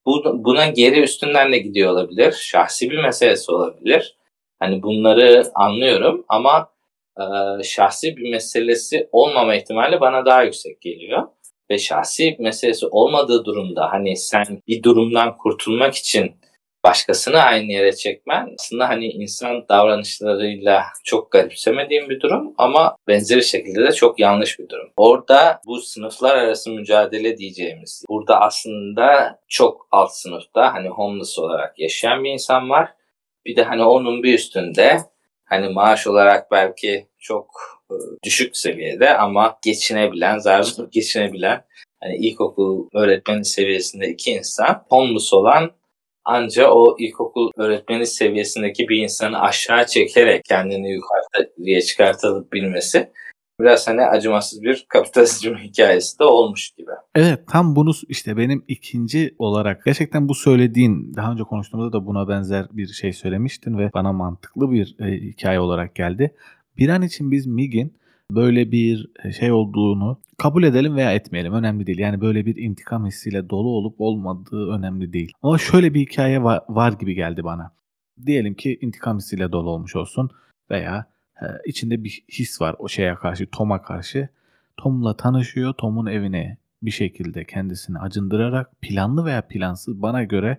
bu 0.05 0.23
buna 0.45 0.67
geri 0.67 1.01
üstünden 1.01 1.51
de 1.51 1.57
gidiyor 1.57 1.91
olabilir. 1.91 2.31
Şahsi 2.31 2.89
bir 2.89 2.97
meselesi 2.97 3.51
olabilir. 3.51 4.15
Hani 4.59 4.83
bunları 4.83 5.43
anlıyorum 5.55 6.25
ama 6.29 6.69
e, 7.19 7.23
şahsi 7.63 8.17
bir 8.17 8.31
meselesi 8.31 9.09
olmama 9.11 9.55
ihtimali 9.55 9.99
bana 9.99 10.25
daha 10.25 10.43
yüksek 10.43 10.81
geliyor 10.81 11.27
ve 11.71 11.77
şahsi 11.77 12.35
meselesi 12.39 12.87
olmadığı 12.87 13.45
durumda 13.45 13.91
hani 13.91 14.17
sen 14.17 14.61
bir 14.67 14.83
durumdan 14.83 15.37
kurtulmak 15.37 15.95
için 15.95 16.35
başkasını 16.85 17.37
aynı 17.39 17.71
yere 17.71 17.95
çekmen 17.95 18.49
aslında 18.59 18.89
hani 18.89 19.07
insan 19.07 19.65
davranışlarıyla 19.69 20.83
çok 21.03 21.31
garipsemediğim 21.31 22.09
bir 22.09 22.19
durum 22.19 22.53
ama 22.57 22.95
benzeri 23.07 23.43
şekilde 23.43 23.83
de 23.83 23.91
çok 23.91 24.19
yanlış 24.19 24.59
bir 24.59 24.69
durum. 24.69 24.91
Orada 24.97 25.61
bu 25.65 25.81
sınıflar 25.81 26.35
arası 26.35 26.71
mücadele 26.71 27.37
diyeceğimiz 27.37 28.05
burada 28.09 28.41
aslında 28.41 29.39
çok 29.47 29.87
alt 29.91 30.11
sınıfta 30.11 30.73
hani 30.73 30.89
homeless 30.89 31.39
olarak 31.39 31.79
yaşayan 31.79 32.23
bir 32.23 32.29
insan 32.29 32.69
var. 32.69 32.89
Bir 33.45 33.55
de 33.55 33.63
hani 33.63 33.83
onun 33.83 34.23
bir 34.23 34.33
üstünde 34.33 34.97
hani 35.45 35.69
maaş 35.69 36.07
olarak 36.07 36.51
belki 36.51 37.07
çok 37.19 37.47
e, 37.91 37.95
düşük 38.23 38.57
seviyede 38.57 39.17
ama 39.17 39.57
geçinebilen, 39.63 40.37
zar 40.37 40.63
zor 40.63 40.87
geçinebilen 40.91 41.61
hani 42.03 42.15
ilkokul 42.15 42.87
öğretmeni 42.93 43.45
seviyesinde 43.45 44.07
iki 44.07 44.31
insan 44.31 44.85
homeless 44.89 45.33
olan 45.33 45.71
anca 46.25 46.69
o 46.69 46.95
ilkokul 46.99 47.51
öğretmeni 47.57 48.07
seviyesindeki 48.07 48.87
bir 48.89 48.97
insanı 48.97 49.41
aşağı 49.41 49.85
çekerek 49.85 50.43
kendini 50.45 50.91
yukarıya 50.91 51.81
çıkartabilmesi 51.81 53.11
biraz 53.59 53.87
hani 53.87 54.01
acımasız 54.01 54.61
bir 54.61 54.85
kapitalizm 54.89 55.55
hikayesi 55.55 56.19
de 56.19 56.23
olmuş 56.23 56.71
gibi. 56.71 56.91
Evet 57.15 57.39
tam 57.47 57.75
bunu 57.75 57.91
işte 58.07 58.37
benim 58.37 58.63
ikinci 58.67 59.35
olarak 59.39 59.85
gerçekten 59.85 60.29
bu 60.29 60.35
söylediğin 60.35 61.13
daha 61.15 61.31
önce 61.31 61.43
konuştuğumuzda 61.43 61.93
da 61.93 62.05
buna 62.05 62.27
benzer 62.27 62.67
bir 62.71 62.87
şey 62.87 63.13
söylemiştin 63.13 63.77
ve 63.77 63.89
bana 63.93 64.13
mantıklı 64.13 64.71
bir 64.71 64.95
e, 64.99 65.21
hikaye 65.21 65.59
olarak 65.59 65.95
geldi. 65.95 66.35
Bir 66.77 66.89
an 66.89 67.01
için 67.01 67.31
biz 67.31 67.47
MIG'in 67.47 67.93
böyle 68.31 68.71
bir 68.71 69.09
e, 69.23 69.31
şey 69.31 69.51
olduğunu 69.51 70.19
kabul 70.37 70.63
edelim 70.63 70.95
veya 70.95 71.13
etmeyelim 71.13 71.53
önemli 71.53 71.87
değil. 71.87 71.99
Yani 71.99 72.21
böyle 72.21 72.45
bir 72.45 72.55
intikam 72.55 73.05
hissiyle 73.05 73.49
dolu 73.49 73.69
olup 73.69 74.01
olmadığı 74.01 74.69
önemli 74.71 75.13
değil. 75.13 75.31
Ama 75.43 75.57
şöyle 75.57 75.93
bir 75.93 75.99
hikaye 75.99 76.43
var, 76.43 76.61
var 76.69 76.91
gibi 76.91 77.15
geldi 77.15 77.43
bana. 77.43 77.71
Diyelim 78.25 78.53
ki 78.53 78.77
intikam 78.81 79.17
hissiyle 79.17 79.51
dolu 79.51 79.69
olmuş 79.69 79.95
olsun 79.95 80.29
veya 80.71 81.14
e, 81.41 81.45
içinde 81.65 82.03
bir 82.03 82.23
his 82.31 82.61
var 82.61 82.75
o 82.79 82.87
şeye 82.87 83.15
karşı, 83.15 83.51
Tom'a 83.51 83.81
karşı. 83.81 84.29
Tom'la 84.77 85.17
tanışıyor, 85.17 85.73
Tom'un 85.73 86.05
evine 86.05 86.57
bir 86.81 86.91
şekilde 86.91 87.45
kendisini 87.45 87.99
acındırarak 87.99 88.81
planlı 88.81 89.25
veya 89.25 89.47
plansız 89.47 90.01
bana 90.01 90.23
göre 90.23 90.57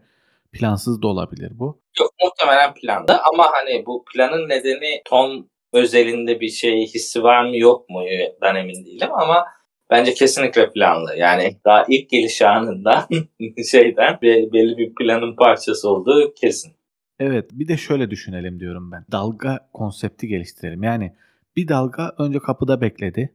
plansız 0.52 1.02
da 1.02 1.06
olabilir 1.06 1.52
bu. 1.54 1.80
Yok 2.00 2.10
muhtemelen 2.24 2.74
planlı 2.74 3.20
ama 3.32 3.50
hani 3.52 3.86
bu 3.86 4.04
planın 4.12 4.48
nedeni 4.48 5.02
Tom 5.04 5.48
özelinde 5.72 6.40
bir 6.40 6.48
şey 6.48 6.86
hissi 6.86 7.22
var 7.22 7.48
mı 7.48 7.56
yok 7.56 7.90
mu 7.90 8.00
ben 8.42 8.54
emin 8.54 8.86
değilim 8.86 9.08
ama 9.12 9.44
bence 9.90 10.14
kesinlikle 10.14 10.72
planlı. 10.72 11.16
Yani 11.16 11.56
daha 11.64 11.84
ilk 11.88 12.10
geliş 12.10 12.42
anından 12.42 13.06
şeyden 13.70 14.18
belli 14.22 14.78
bir 14.78 14.94
planın 14.94 15.36
parçası 15.36 15.90
olduğu 15.90 16.34
kesin. 16.34 16.72
Evet 17.18 17.50
bir 17.52 17.68
de 17.68 17.76
şöyle 17.76 18.10
düşünelim 18.10 18.60
diyorum 18.60 18.92
ben. 18.92 19.04
Dalga 19.12 19.68
konsepti 19.72 20.28
geliştirelim. 20.28 20.82
Yani 20.82 21.12
bir 21.56 21.68
dalga 21.68 22.14
önce 22.18 22.38
kapıda 22.38 22.80
bekledi. 22.80 23.34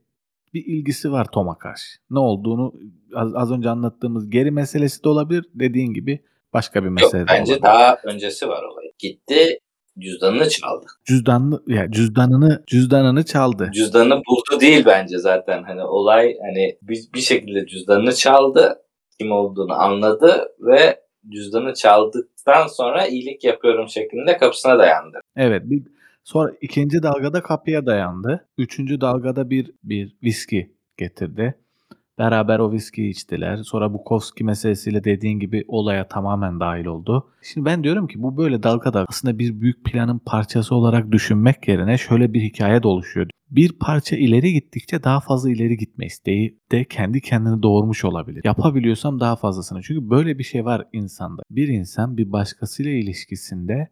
Bir 0.53 0.65
ilgisi 0.65 1.11
var 1.11 1.25
Tom'a 1.31 1.57
karşı. 1.57 1.99
Ne 2.09 2.19
olduğunu 2.19 2.73
az, 3.15 3.35
az 3.35 3.51
önce 3.51 3.69
anlattığımız 3.69 4.29
geri 4.29 4.51
meselesi 4.51 5.03
de 5.03 5.09
olabilir. 5.09 5.45
Dediğin 5.53 5.93
gibi 5.93 6.19
başka 6.53 6.83
bir 6.83 6.89
mesele 6.89 7.19
Yok, 7.19 7.29
bence 7.29 7.51
olabilir. 7.51 7.63
daha 7.63 7.97
öncesi 8.03 8.47
var 8.47 8.63
olay. 8.63 8.85
Gitti 8.99 9.59
cüzdanını 9.99 10.49
çaldı. 10.49 10.85
Cüzdanını 11.05 11.61
ya 11.67 11.91
cüzdanını 11.91 12.63
cüzdanını 12.67 13.25
çaldı. 13.25 13.69
Cüzdanını 13.73 14.15
buldu 14.15 14.61
değil 14.61 14.85
bence 14.85 15.17
zaten. 15.17 15.63
Hani 15.63 15.83
olay 15.83 16.35
hani 16.41 16.77
bir, 16.81 16.99
bir 17.15 17.19
şekilde 17.19 17.65
cüzdanını 17.65 18.13
çaldı. 18.13 18.75
Kim 19.19 19.31
olduğunu 19.31 19.73
anladı 19.73 20.47
ve 20.59 21.01
cüzdanı 21.29 21.73
çaldıktan 21.73 22.67
sonra 22.67 23.07
iyilik 23.07 23.43
yapıyorum 23.43 23.87
şeklinde 23.87 24.37
kapısına 24.37 24.79
dayandı. 24.79 25.19
Evet. 25.35 25.61
Bir, 25.65 25.83
sonra 26.23 26.53
ikinci 26.61 27.03
dalgada 27.03 27.41
kapıya 27.43 27.85
dayandı. 27.85 28.47
Üçüncü 28.57 29.01
dalgada 29.01 29.49
bir 29.49 29.71
bir 29.83 30.15
viski 30.23 30.71
getirdi. 30.97 31.55
Beraber 32.17 32.59
o 32.59 32.71
viskiyi 32.71 33.09
içtiler. 33.09 33.57
Sonra 33.57 33.93
Bukowski 33.93 34.43
meselesiyle 34.43 35.03
dediğin 35.03 35.39
gibi 35.39 35.63
olaya 35.67 36.07
tamamen 36.07 36.59
dahil 36.59 36.85
oldu. 36.85 37.29
Şimdi 37.41 37.65
ben 37.65 37.83
diyorum 37.83 38.07
ki 38.07 38.23
bu 38.23 38.37
böyle 38.37 38.63
dalga 38.63 38.93
dalga 38.93 39.05
aslında 39.09 39.39
bir 39.39 39.61
büyük 39.61 39.85
planın 39.85 40.19
parçası 40.25 40.75
olarak 40.75 41.11
düşünmek 41.11 41.67
yerine 41.67 41.97
şöyle 41.97 42.33
bir 42.33 42.41
hikaye 42.41 42.83
de 42.83 42.87
oluşuyor. 42.87 43.27
Bir 43.49 43.71
parça 43.79 44.15
ileri 44.15 44.53
gittikçe 44.53 45.03
daha 45.03 45.19
fazla 45.19 45.51
ileri 45.51 45.77
gitme 45.77 46.05
isteği 46.05 46.59
de 46.71 46.85
kendi 46.85 47.21
kendini 47.21 47.63
doğurmuş 47.63 48.05
olabilir. 48.05 48.41
Yapabiliyorsam 48.43 49.19
daha 49.19 49.35
fazlasını. 49.35 49.81
Çünkü 49.81 50.09
böyle 50.09 50.39
bir 50.39 50.43
şey 50.43 50.65
var 50.65 50.87
insanda. 50.93 51.41
Bir 51.49 51.67
insan 51.67 52.17
bir 52.17 52.31
başkasıyla 52.31 52.91
ilişkisinde 52.91 53.89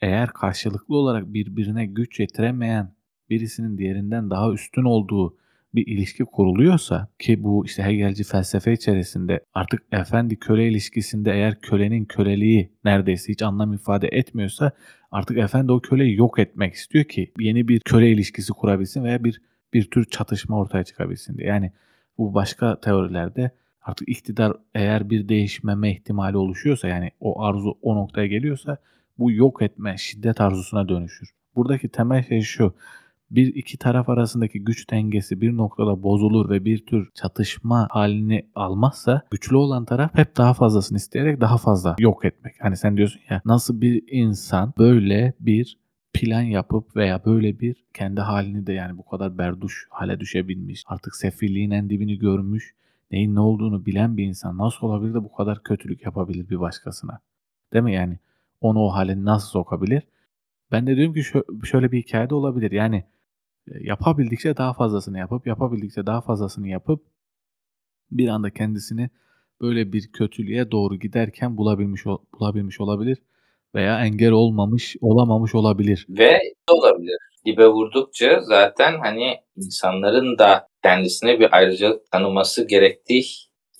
eğer 0.00 0.28
karşılıklı 0.28 0.96
olarak 0.96 1.34
birbirine 1.34 1.86
güç 1.86 2.20
yetiremeyen 2.20 2.94
birisinin 3.30 3.78
diğerinden 3.78 4.30
daha 4.30 4.52
üstün 4.52 4.84
olduğu 4.84 5.36
bir 5.74 5.86
ilişki 5.86 6.24
kuruluyorsa 6.24 7.08
ki 7.18 7.42
bu 7.42 7.66
işte 7.66 7.82
Hegelci 7.82 8.24
felsefe 8.24 8.72
içerisinde 8.72 9.40
artık 9.54 9.82
efendi 9.92 10.38
köle 10.38 10.68
ilişkisinde 10.68 11.32
eğer 11.32 11.60
kölenin 11.60 12.04
köleliği 12.04 12.72
neredeyse 12.84 13.32
hiç 13.32 13.42
anlam 13.42 13.72
ifade 13.72 14.08
etmiyorsa 14.08 14.72
artık 15.10 15.38
efendi 15.38 15.72
o 15.72 15.80
köleyi 15.80 16.16
yok 16.16 16.38
etmek 16.38 16.74
istiyor 16.74 17.04
ki 17.04 17.32
yeni 17.38 17.68
bir 17.68 17.80
köle 17.80 18.10
ilişkisi 18.10 18.52
kurabilsin 18.52 19.04
veya 19.04 19.24
bir 19.24 19.42
bir 19.74 19.90
tür 19.90 20.04
çatışma 20.04 20.58
ortaya 20.58 20.84
çıkabilsin 20.84 21.38
diye. 21.38 21.48
Yani 21.48 21.72
bu 22.18 22.34
başka 22.34 22.80
teorilerde 22.80 23.50
artık 23.82 24.08
iktidar 24.08 24.52
eğer 24.74 25.10
bir 25.10 25.28
değişmeme 25.28 25.90
ihtimali 25.92 26.36
oluşuyorsa 26.36 26.88
yani 26.88 27.10
o 27.20 27.42
arzu 27.42 27.78
o 27.82 27.96
noktaya 27.96 28.26
geliyorsa 28.26 28.78
bu 29.18 29.32
yok 29.32 29.62
etme 29.62 29.96
şiddet 29.98 30.40
arzusuna 30.40 30.88
dönüşür. 30.88 31.30
Buradaki 31.56 31.88
temel 31.88 32.28
şey 32.28 32.40
şu 32.40 32.74
bir 33.30 33.54
iki 33.54 33.78
taraf 33.78 34.08
arasındaki 34.08 34.64
güç 34.64 34.90
dengesi 34.90 35.40
bir 35.40 35.56
noktada 35.56 36.02
bozulur 36.02 36.50
ve 36.50 36.64
bir 36.64 36.86
tür 36.86 37.10
çatışma 37.14 37.88
halini 37.90 38.46
almazsa 38.54 39.22
güçlü 39.30 39.56
olan 39.56 39.84
taraf 39.84 40.14
hep 40.14 40.36
daha 40.36 40.54
fazlasını 40.54 40.98
isteyerek 40.98 41.40
daha 41.40 41.58
fazla 41.58 41.96
yok 41.98 42.24
etmek. 42.24 42.54
Hani 42.60 42.76
sen 42.76 42.96
diyorsun 42.96 43.20
ya 43.30 43.42
nasıl 43.44 43.80
bir 43.80 44.02
insan 44.10 44.72
böyle 44.78 45.32
bir 45.40 45.78
plan 46.12 46.42
yapıp 46.42 46.96
veya 46.96 47.24
böyle 47.24 47.60
bir 47.60 47.84
kendi 47.94 48.20
halini 48.20 48.66
de 48.66 48.72
yani 48.72 48.98
bu 48.98 49.04
kadar 49.04 49.38
berduş 49.38 49.86
hale 49.90 50.20
düşebilmiş. 50.20 50.84
Artık 50.86 51.16
sefilliğin 51.16 51.70
en 51.70 51.90
dibini 51.90 52.18
görmüş. 52.18 52.74
Neyin 53.10 53.34
ne 53.34 53.40
olduğunu 53.40 53.86
bilen 53.86 54.16
bir 54.16 54.24
insan 54.24 54.58
nasıl 54.58 54.86
olabilir 54.86 55.14
de 55.14 55.24
bu 55.24 55.32
kadar 55.32 55.62
kötülük 55.62 56.04
yapabilir 56.04 56.48
bir 56.50 56.60
başkasına? 56.60 57.20
Değil 57.72 57.84
mi 57.84 57.94
yani? 57.94 58.18
Onu 58.60 58.78
o 58.78 58.88
hale 58.88 59.24
nasıl 59.24 59.48
sokabilir? 59.48 60.02
Ben 60.72 60.86
de 60.86 60.96
diyorum 60.96 61.14
ki 61.14 61.20
şö- 61.20 61.66
şöyle 61.66 61.92
bir 61.92 62.02
hikayede 62.02 62.34
olabilir. 62.34 62.70
Yani 62.70 63.04
yapabildikçe 63.80 64.56
daha 64.56 64.72
fazlasını 64.72 65.18
yapıp 65.18 65.46
yapabildikçe 65.46 66.06
daha 66.06 66.20
fazlasını 66.20 66.68
yapıp 66.68 67.02
bir 68.10 68.28
anda 68.28 68.50
kendisini 68.50 69.10
böyle 69.60 69.92
bir 69.92 70.12
kötülüğe 70.12 70.70
doğru 70.70 70.96
giderken 70.96 71.56
bulabilmiş 71.56 72.04
bulabilmiş 72.06 72.80
olabilir 72.80 73.18
veya 73.74 74.00
engel 74.00 74.30
olmamış 74.30 74.96
olamamış 75.00 75.54
olabilir. 75.54 76.06
Ve 76.08 76.38
olabilir. 76.70 77.18
Dibe 77.46 77.66
vurdukça 77.68 78.40
zaten 78.42 78.98
hani 78.98 79.36
insanların 79.56 80.38
da 80.38 80.68
kendisine 80.82 81.40
bir 81.40 81.56
ayrıcalık 81.56 82.10
tanıması 82.10 82.68
gerektiği 82.68 83.22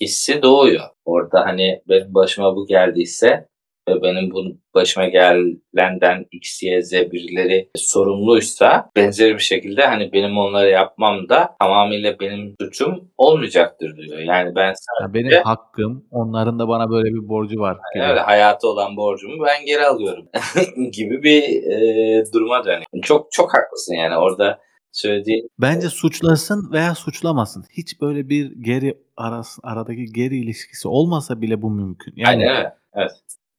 hissi 0.00 0.42
doğuyor. 0.42 0.84
Orada 1.04 1.40
hani 1.46 1.82
benim 1.88 2.14
başıma 2.14 2.56
bu 2.56 2.66
geldiyse 2.66 3.48
ve 3.88 4.02
benim 4.02 4.30
bu 4.30 4.44
başıma 4.74 5.08
gelenden 5.08 6.26
X, 6.32 6.62
Y, 6.62 6.82
Z 6.82 6.92
birileri 6.92 7.68
sorumluysa 7.76 8.90
benzer 8.96 9.34
bir 9.34 9.42
şekilde 9.42 9.86
hani 9.86 10.12
benim 10.12 10.38
onları 10.38 10.68
yapmam 10.68 11.28
da 11.28 11.56
tamamıyla 11.60 12.20
benim 12.20 12.54
suçum 12.60 13.10
olmayacaktır 13.16 13.96
diyor. 13.96 14.18
Yani 14.18 14.54
ben 14.54 14.68
Ya 14.68 14.74
sadece 14.76 15.14
benim 15.14 15.42
hakkım, 15.44 16.04
onların 16.10 16.58
da 16.58 16.68
bana 16.68 16.90
böyle 16.90 17.08
bir 17.08 17.28
borcu 17.28 17.60
var 17.60 17.76
gibi. 17.94 18.04
öyle 18.04 18.20
hayatı 18.20 18.68
olan 18.68 18.96
borcumu 18.96 19.46
ben 19.46 19.66
geri 19.66 19.86
alıyorum 19.86 20.28
gibi 20.92 21.22
bir 21.22 21.42
e, 21.42 22.24
duruma 22.32 22.64
dönüyor. 22.64 22.84
Çok 23.02 23.32
çok 23.32 23.54
haklısın 23.54 23.94
yani 23.94 24.16
orada 24.16 24.58
söylediğin 24.92 25.48
Bence 25.58 25.88
suçlasın 25.88 26.72
veya 26.72 26.94
suçlamasın. 26.94 27.64
Hiç 27.72 28.00
böyle 28.00 28.28
bir 28.28 28.52
geri 28.60 28.98
arası, 29.16 29.60
aradaki 29.64 30.04
geri 30.04 30.36
ilişkisi 30.36 30.88
olmasa 30.88 31.40
bile 31.40 31.62
bu 31.62 31.70
mümkün. 31.70 32.14
Yani 32.16 32.28
Aynen 32.28 32.56
öyle. 32.56 32.74
Evet. 32.94 33.10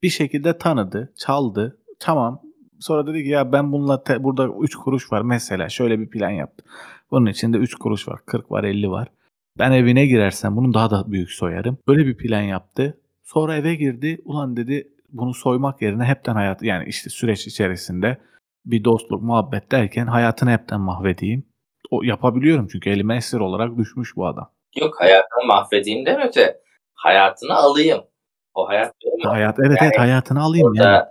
Bir 0.03 0.09
şekilde 0.09 0.57
tanıdı, 0.57 1.13
çaldı. 1.17 1.77
Tamam. 1.99 2.41
Sonra 2.79 3.07
dedi 3.07 3.23
ki 3.23 3.29
ya 3.29 3.51
ben 3.51 3.71
bununla 3.71 4.03
te- 4.03 4.23
burada 4.23 4.49
3 4.61 4.75
kuruş 4.75 5.11
var 5.11 5.21
mesela 5.21 5.69
şöyle 5.69 5.99
bir 5.99 6.09
plan 6.09 6.29
yaptım. 6.29 6.65
Bunun 7.11 7.25
içinde 7.25 7.57
3 7.57 7.75
kuruş 7.75 8.07
var, 8.07 8.19
40 8.25 8.51
var, 8.51 8.63
50 8.63 8.89
var. 8.89 9.07
Ben 9.57 9.71
evine 9.71 10.05
girersem 10.05 10.55
bunun 10.55 10.73
daha 10.73 10.91
da 10.91 11.11
büyük 11.11 11.31
soyarım. 11.31 11.77
Böyle 11.87 12.05
bir 12.07 12.17
plan 12.17 12.41
yaptı. 12.41 12.97
Sonra 13.23 13.55
eve 13.55 13.75
girdi. 13.75 14.21
Ulan 14.25 14.57
dedi 14.57 14.87
bunu 15.11 15.33
soymak 15.33 15.81
yerine 15.81 16.03
hepten 16.03 16.33
hayat 16.33 16.63
yani 16.63 16.89
işte 16.89 17.09
süreç 17.09 17.47
içerisinde 17.47 18.17
bir 18.65 18.83
dostluk, 18.83 19.21
muhabbet 19.21 19.71
derken 19.71 20.07
hayatını 20.07 20.51
hepten 20.51 20.81
mahvedeyim. 20.81 21.43
O 21.91 22.03
yapabiliyorum 22.03 22.67
çünkü 22.71 22.89
elime 22.89 23.15
esir 23.15 23.39
olarak 23.39 23.77
düşmüş 23.77 24.15
bu 24.15 24.27
adam. 24.27 24.51
Yok 24.75 25.01
hayatını 25.01 25.45
mahvedeyim 25.47 26.05
de 26.05 26.17
öte 26.27 26.59
hayatını 26.93 27.53
alayım. 27.53 28.01
O 28.59 28.67
hayat 28.67 28.93
benim. 29.05 29.29
Hayat 29.29 29.59
evet 29.59 29.77
evet 29.81 29.81
Yani 29.81 29.97
hayatını 29.97 30.41
alayım 30.41 30.67
Orada 30.67 30.83
yani. 30.83 31.03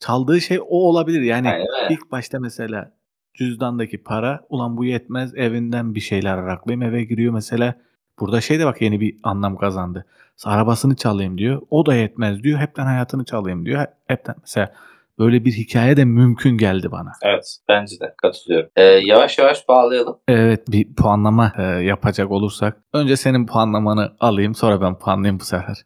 Çaldığı 0.00 0.40
şey 0.40 0.60
o 0.60 0.64
olabilir. 0.64 1.20
Yani 1.20 1.48
aynen 1.48 1.66
ilk 1.90 2.12
başta 2.12 2.40
mesela 2.40 2.92
cüzdandaki 3.34 4.02
para 4.02 4.40
ulan 4.48 4.76
bu 4.76 4.84
yetmez 4.84 5.34
evinden 5.34 5.94
bir 5.94 6.00
şeyler 6.00 6.38
araklayayım 6.38 6.82
eve 6.82 7.04
giriyor 7.04 7.32
mesela. 7.32 7.74
Burada 8.20 8.40
şey 8.40 8.58
de 8.58 8.66
bak 8.66 8.82
yeni 8.82 9.00
bir 9.00 9.16
anlam 9.22 9.56
kazandı. 9.56 10.06
Arabasını 10.44 10.96
çalayım 10.96 11.38
diyor. 11.38 11.62
O 11.70 11.86
da 11.86 11.94
yetmez 11.94 12.42
diyor. 12.42 12.58
Hepten 12.58 12.86
hayatını 12.86 13.24
çalayım 13.24 13.66
diyor. 13.66 13.86
Hepten 14.06 14.34
mesela 14.40 14.72
böyle 15.18 15.44
bir 15.44 15.52
hikaye 15.52 15.96
de 15.96 16.04
mümkün 16.04 16.58
geldi 16.58 16.90
bana. 16.90 17.12
Evet 17.22 17.56
bence 17.68 18.00
de 18.00 18.14
katılıyorum. 18.22 18.70
Ee, 18.76 18.82
yavaş 18.82 19.38
yavaş 19.38 19.68
bağlayalım. 19.68 20.18
Evet 20.28 20.68
bir 20.68 20.94
puanlama 20.94 21.52
e, 21.58 21.62
yapacak 21.62 22.30
olursak. 22.30 22.76
Önce 22.92 23.16
senin 23.16 23.46
puanlamanı 23.46 24.16
alayım 24.20 24.54
sonra 24.54 24.80
ben 24.80 24.98
puanlayayım 24.98 25.40
bu 25.40 25.44
sefer. 25.44 25.76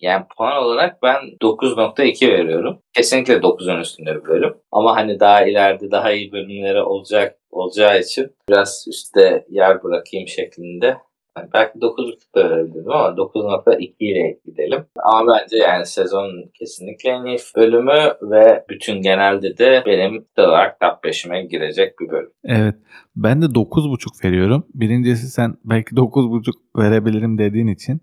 Yani 0.00 0.24
puan 0.36 0.56
olarak 0.56 1.02
ben 1.02 1.16
9.2 1.42 2.28
veriyorum. 2.28 2.78
Kesinlikle 2.94 3.34
9'un 3.34 3.80
üstünde 3.80 4.14
bir 4.14 4.24
bölüm. 4.24 4.54
Ama 4.72 4.96
hani 4.96 5.20
daha 5.20 5.42
ileride 5.42 5.90
daha 5.90 6.12
iyi 6.12 6.32
bölümleri 6.32 6.82
olacak 6.82 7.38
olacağı 7.50 8.00
için 8.00 8.36
biraz 8.48 8.84
üstte 8.88 9.44
yer 9.50 9.82
bırakayım 9.82 10.28
şeklinde. 10.28 10.96
Yani 11.38 11.48
belki 11.54 11.78
9.5 11.78 12.34
da 12.34 12.50
verebilirim 12.50 12.90
ama 12.90 13.08
9.2 13.08 13.92
ile 13.98 14.38
gidelim. 14.46 14.84
Ama 15.04 15.32
bence 15.32 15.56
yani 15.56 15.86
sezon 15.86 16.50
kesinlikle 16.54 17.10
en 17.10 17.24
iyi 17.24 17.38
bölümü 17.56 18.14
ve 18.22 18.64
bütün 18.68 19.02
genelde 19.02 19.58
de 19.58 19.82
benim 19.86 20.26
olarak 20.38 20.80
top 20.80 21.04
5'ime 21.04 21.46
girecek 21.46 22.00
bir 22.00 22.08
bölüm. 22.08 22.30
Evet. 22.44 22.74
Ben 23.16 23.42
de 23.42 23.46
9.5 23.46 24.24
veriyorum. 24.24 24.66
Birincisi 24.74 25.30
sen 25.30 25.56
belki 25.64 25.94
9.5 25.94 26.52
verebilirim 26.76 27.38
dediğin 27.38 27.66
için 27.66 28.00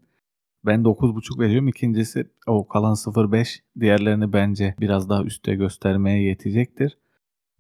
ben 0.66 0.84
9.5 0.84 1.40
veriyorum. 1.40 1.68
İkincisi 1.68 2.26
o 2.48 2.68
kalan 2.68 2.94
0.5 2.94 3.60
diğerlerini 3.80 4.34
bence 4.34 4.76
biraz 4.80 5.10
daha 5.10 5.24
üste 5.24 5.56
göstermeye 5.56 6.24
yetecektir. 6.24 6.98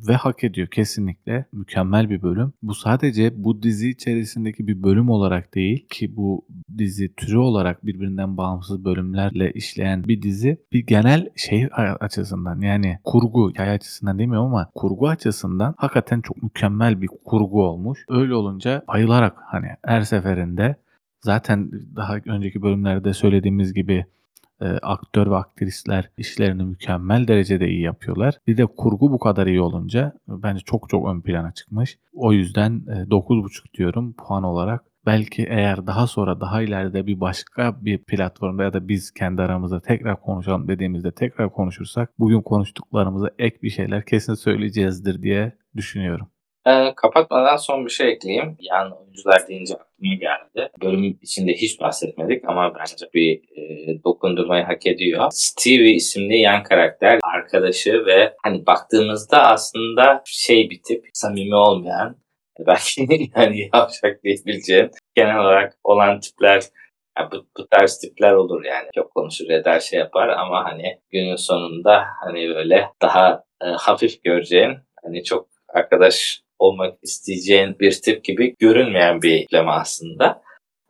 Ve 0.07 0.13
hak 0.13 0.43
ediyor 0.43 0.67
kesinlikle. 0.67 1.45
Mükemmel 1.53 2.09
bir 2.09 2.21
bölüm. 2.21 2.53
Bu 2.61 2.73
sadece 2.73 3.43
bu 3.43 3.63
dizi 3.63 3.89
içerisindeki 3.89 4.67
bir 4.67 4.83
bölüm 4.83 5.09
olarak 5.09 5.55
değil 5.55 5.87
ki 5.89 6.15
bu 6.15 6.45
dizi 6.77 7.15
türü 7.15 7.37
olarak 7.37 7.85
birbirinden 7.85 8.37
bağımsız 8.37 8.85
bölümlerle 8.85 9.51
işleyen 9.51 10.03
bir 10.03 10.21
dizi. 10.21 10.57
Bir 10.73 10.85
genel 10.85 11.29
şey 11.35 11.69
açısından 11.99 12.61
yani 12.61 12.99
kurgu 13.03 13.49
hikaye 13.49 13.71
açısından 13.71 14.19
demiyorum 14.19 14.47
ama 14.47 14.69
kurgu 14.75 15.07
açısından 15.07 15.75
hakikaten 15.77 16.21
çok 16.21 16.43
mükemmel 16.43 17.01
bir 17.01 17.09
kurgu 17.25 17.63
olmuş. 17.63 18.05
Öyle 18.09 18.33
olunca 18.33 18.83
bayılarak 18.87 19.37
hani 19.45 19.67
her 19.85 20.01
seferinde 20.01 20.75
zaten 21.21 21.71
daha 21.95 22.15
önceki 22.25 22.61
bölümlerde 22.61 23.13
söylediğimiz 23.13 23.73
gibi 23.73 24.05
e, 24.61 24.65
aktör 24.65 25.31
ve 25.31 25.35
aktrisler 25.35 26.09
işlerini 26.17 26.63
mükemmel 26.63 27.27
derecede 27.27 27.69
iyi 27.69 27.81
yapıyorlar. 27.81 28.35
Bir 28.47 28.57
de 28.57 28.65
kurgu 28.65 29.11
bu 29.11 29.19
kadar 29.19 29.47
iyi 29.47 29.61
olunca 29.61 30.13
bence 30.27 30.59
çok 30.65 30.89
çok 30.89 31.07
ön 31.07 31.21
plana 31.21 31.51
çıkmış. 31.51 31.97
O 32.13 32.33
yüzden 32.33 32.71
e, 32.87 32.91
9.5 32.91 33.73
diyorum 33.73 34.13
puan 34.13 34.43
olarak. 34.43 34.83
Belki 35.05 35.43
eğer 35.43 35.87
daha 35.87 36.07
sonra 36.07 36.41
daha 36.41 36.61
ileride 36.61 37.07
bir 37.07 37.19
başka 37.19 37.85
bir 37.85 37.97
platformda 37.97 38.63
ya 38.63 38.73
da 38.73 38.87
biz 38.87 39.11
kendi 39.11 39.41
aramızda 39.41 39.81
tekrar 39.81 40.21
konuşalım 40.21 40.67
dediğimizde 40.67 41.11
tekrar 41.11 41.53
konuşursak 41.53 42.19
bugün 42.19 42.41
konuştuklarımıza 42.41 43.29
ek 43.39 43.57
bir 43.63 43.69
şeyler 43.69 44.05
kesin 44.05 44.33
söyleyeceğizdir 44.33 45.21
diye 45.21 45.51
düşünüyorum. 45.75 46.27
Ee, 46.67 46.93
kapatmadan 46.95 47.57
son 47.57 47.85
bir 47.85 47.91
şey 47.91 48.11
ekleyeyim. 48.11 48.57
Yan 48.59 48.91
oyuncular 48.97 49.47
deyince 49.47 49.73
aklıma 49.73 50.15
geldi. 50.15 50.71
Bölüm 50.81 51.19
içinde 51.21 51.53
hiç 51.53 51.79
bahsetmedik 51.79 52.49
ama 52.49 52.75
bence 52.75 53.05
bir 53.13 53.41
e, 53.57 54.03
dokundurmayı 54.03 54.63
hak 54.63 54.87
ediyor. 54.87 55.27
Stevie 55.31 55.93
isimli 55.93 56.39
yan 56.39 56.63
karakter 56.63 57.19
arkadaşı 57.23 58.05
ve 58.05 58.33
hani 58.43 58.65
baktığımızda 58.65 59.43
aslında 59.43 60.21
şey 60.25 60.69
bir 60.69 60.81
tip 60.87 61.05
samimi 61.13 61.55
olmayan 61.55 62.17
belki 62.67 63.29
hani 63.33 63.69
yavşak 63.73 64.23
diyebileceğin 64.23 64.91
genel 65.15 65.39
olarak 65.39 65.77
olan 65.83 66.19
tipler 66.19 66.63
yani 67.19 67.31
bu, 67.31 67.45
bu 67.57 67.67
tarz 67.67 67.99
tipler 67.99 68.33
olur 68.33 68.63
yani. 68.63 68.87
Çok 68.95 69.15
konuşur 69.15 69.49
eder 69.49 69.79
şey 69.79 69.99
yapar 69.99 70.27
ama 70.27 70.63
hani 70.63 70.99
günün 71.11 71.35
sonunda 71.35 72.05
hani 72.23 72.49
böyle 72.49 72.89
daha 73.01 73.43
e, 73.61 73.65
hafif 73.65 74.23
göreceğin 74.23 74.77
hani 75.03 75.23
çok 75.23 75.49
arkadaş 75.73 76.41
olmak 76.59 76.97
isteyeceğin 77.03 77.79
bir 77.79 77.91
tip 77.91 78.23
gibi 78.23 78.55
görünmeyen 78.59 79.21
bir 79.21 79.35
ikleme 79.35 79.71
aslında. 79.71 80.41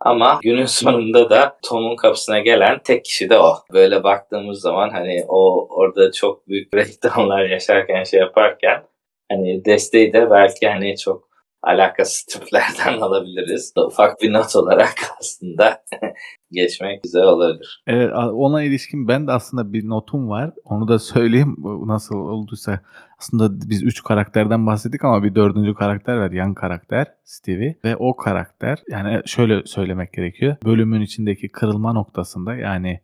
Ama 0.01 0.39
günün 0.43 0.65
sonunda 0.65 1.29
da 1.29 1.57
Tom'un 1.63 1.95
kapısına 1.95 2.39
gelen 2.39 2.79
tek 2.83 3.05
kişi 3.05 3.29
de 3.29 3.39
o. 3.39 3.53
Böyle 3.73 4.03
baktığımız 4.03 4.61
zaman 4.61 4.89
hani 4.89 5.25
o 5.27 5.67
orada 5.69 6.11
çok 6.11 6.47
büyük 6.47 6.73
breakdownlar 6.73 7.45
yaşarken 7.49 8.03
şey 8.03 8.19
yaparken 8.19 8.83
hani 9.31 9.65
desteği 9.65 10.13
de 10.13 10.29
belki 10.31 10.67
hani 10.67 10.97
çok 10.97 11.28
alakasız 11.63 12.23
tiplerden 12.23 13.01
alabiliriz. 13.01 13.73
Ufak 13.87 14.21
bir 14.21 14.33
not 14.33 14.55
olarak 14.55 14.95
aslında 15.19 15.83
geçmek 16.51 17.03
güzel 17.03 17.23
olabilir. 17.23 17.83
Evet 17.87 18.11
ona 18.33 18.63
ilişkin 18.63 19.07
ben 19.07 19.27
de 19.27 19.31
aslında 19.31 19.73
bir 19.73 19.89
notum 19.89 20.29
var. 20.29 20.53
Onu 20.63 20.87
da 20.87 20.99
söyleyeyim 20.99 21.55
nasıl 21.85 22.15
olduysa. 22.15 22.79
Aslında 23.19 23.69
biz 23.69 23.83
üç 23.83 24.03
karakterden 24.03 24.67
bahsettik 24.67 25.05
ama 25.05 25.23
bir 25.23 25.35
dördüncü 25.35 25.73
karakter 25.73 26.17
var. 26.17 26.31
Yan 26.31 26.53
karakter 26.53 27.07
Stevie. 27.23 27.75
Ve 27.83 27.95
o 27.95 28.15
karakter 28.15 28.79
yani 28.89 29.21
şöyle 29.25 29.65
söylemek 29.65 30.13
gerekiyor. 30.13 30.55
Bölümün 30.65 31.01
içindeki 31.01 31.49
kırılma 31.49 31.93
noktasında 31.93 32.55
yani 32.55 32.99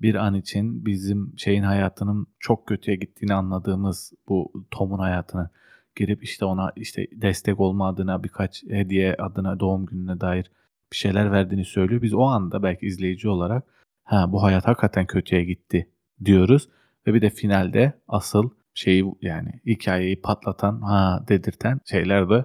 bir 0.00 0.14
an 0.14 0.34
için 0.34 0.86
bizim 0.86 1.32
şeyin 1.36 1.62
hayatının 1.62 2.26
çok 2.38 2.66
kötüye 2.66 2.96
gittiğini 2.96 3.34
anladığımız 3.34 4.12
bu 4.28 4.52
Tom'un 4.70 4.98
hayatını 4.98 5.50
girip 5.96 6.24
işte 6.24 6.44
ona 6.44 6.72
işte 6.76 7.06
destek 7.12 7.60
olma 7.60 7.88
adına 7.88 8.24
birkaç 8.24 8.64
hediye 8.64 9.14
adına 9.14 9.60
doğum 9.60 9.86
gününe 9.86 10.20
dair 10.20 10.50
bir 10.92 10.96
şeyler 10.96 11.32
verdiğini 11.32 11.64
söylüyor. 11.64 12.02
Biz 12.02 12.14
o 12.14 12.22
anda 12.22 12.62
belki 12.62 12.86
izleyici 12.86 13.28
olarak 13.28 13.64
ha 14.04 14.32
bu 14.32 14.42
hayat 14.42 14.66
hakikaten 14.66 15.06
kötüye 15.06 15.44
gitti 15.44 15.88
diyoruz 16.24 16.68
ve 17.06 17.14
bir 17.14 17.22
de 17.22 17.30
finalde 17.30 17.92
asıl 18.08 18.50
şeyi 18.74 19.04
yani 19.22 19.60
hikayeyi 19.66 20.20
patlatan 20.20 20.80
ha 20.80 21.24
dedirten 21.28 21.80
şeyler 21.84 22.30
de 22.30 22.44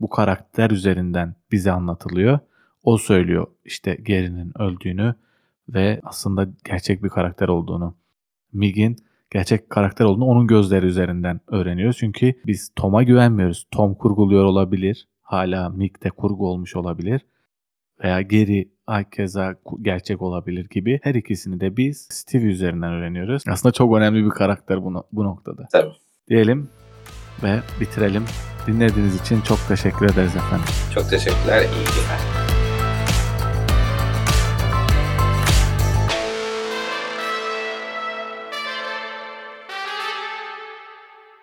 bu 0.00 0.08
karakter 0.08 0.70
üzerinden 0.70 1.34
bize 1.52 1.72
anlatılıyor. 1.72 2.38
O 2.82 2.98
söylüyor 2.98 3.46
işte 3.64 3.94
Gary'nin 3.94 4.58
öldüğünü 4.58 5.14
ve 5.68 6.00
aslında 6.02 6.48
gerçek 6.64 7.02
bir 7.04 7.08
karakter 7.08 7.48
olduğunu. 7.48 7.96
Mig'in 8.52 8.96
gerçek 9.30 9.70
karakter 9.70 10.04
olduğunu 10.04 10.24
onun 10.24 10.46
gözleri 10.46 10.86
üzerinden 10.86 11.40
öğreniyoruz. 11.48 11.96
Çünkü 11.98 12.34
biz 12.46 12.70
Tom'a 12.76 13.02
güvenmiyoruz. 13.02 13.66
Tom 13.70 13.94
kurguluyor 13.94 14.44
olabilir. 14.44 15.08
Hala 15.22 15.68
Mig 15.68 16.02
de 16.04 16.10
kurgu 16.10 16.48
olmuş 16.48 16.76
olabilir. 16.76 17.20
Veya 18.04 18.22
Gary 18.22 18.64
keza 19.12 19.50
ku- 19.50 19.82
gerçek 19.82 20.22
olabilir 20.22 20.68
gibi. 20.70 21.00
Her 21.02 21.14
ikisini 21.14 21.60
de 21.60 21.76
biz 21.76 22.08
Steve 22.10 22.44
üzerinden 22.44 22.92
öğreniyoruz. 22.92 23.42
Aslında 23.48 23.72
çok 23.72 23.96
önemli 23.96 24.24
bir 24.24 24.30
karakter 24.30 24.84
bu, 24.84 24.94
no- 24.94 25.06
bu 25.12 25.24
noktada. 25.24 25.68
Tabii. 25.72 25.92
Diyelim 26.28 26.68
ve 27.42 27.60
bitirelim. 27.80 28.24
Dinlediğiniz 28.66 29.20
için 29.20 29.40
çok 29.40 29.58
teşekkür 29.68 30.06
ederiz 30.06 30.36
efendim. 30.36 30.66
Çok 30.94 31.10
teşekkürler. 31.10 31.60
İyi 31.62 31.64
günler. 31.66 32.39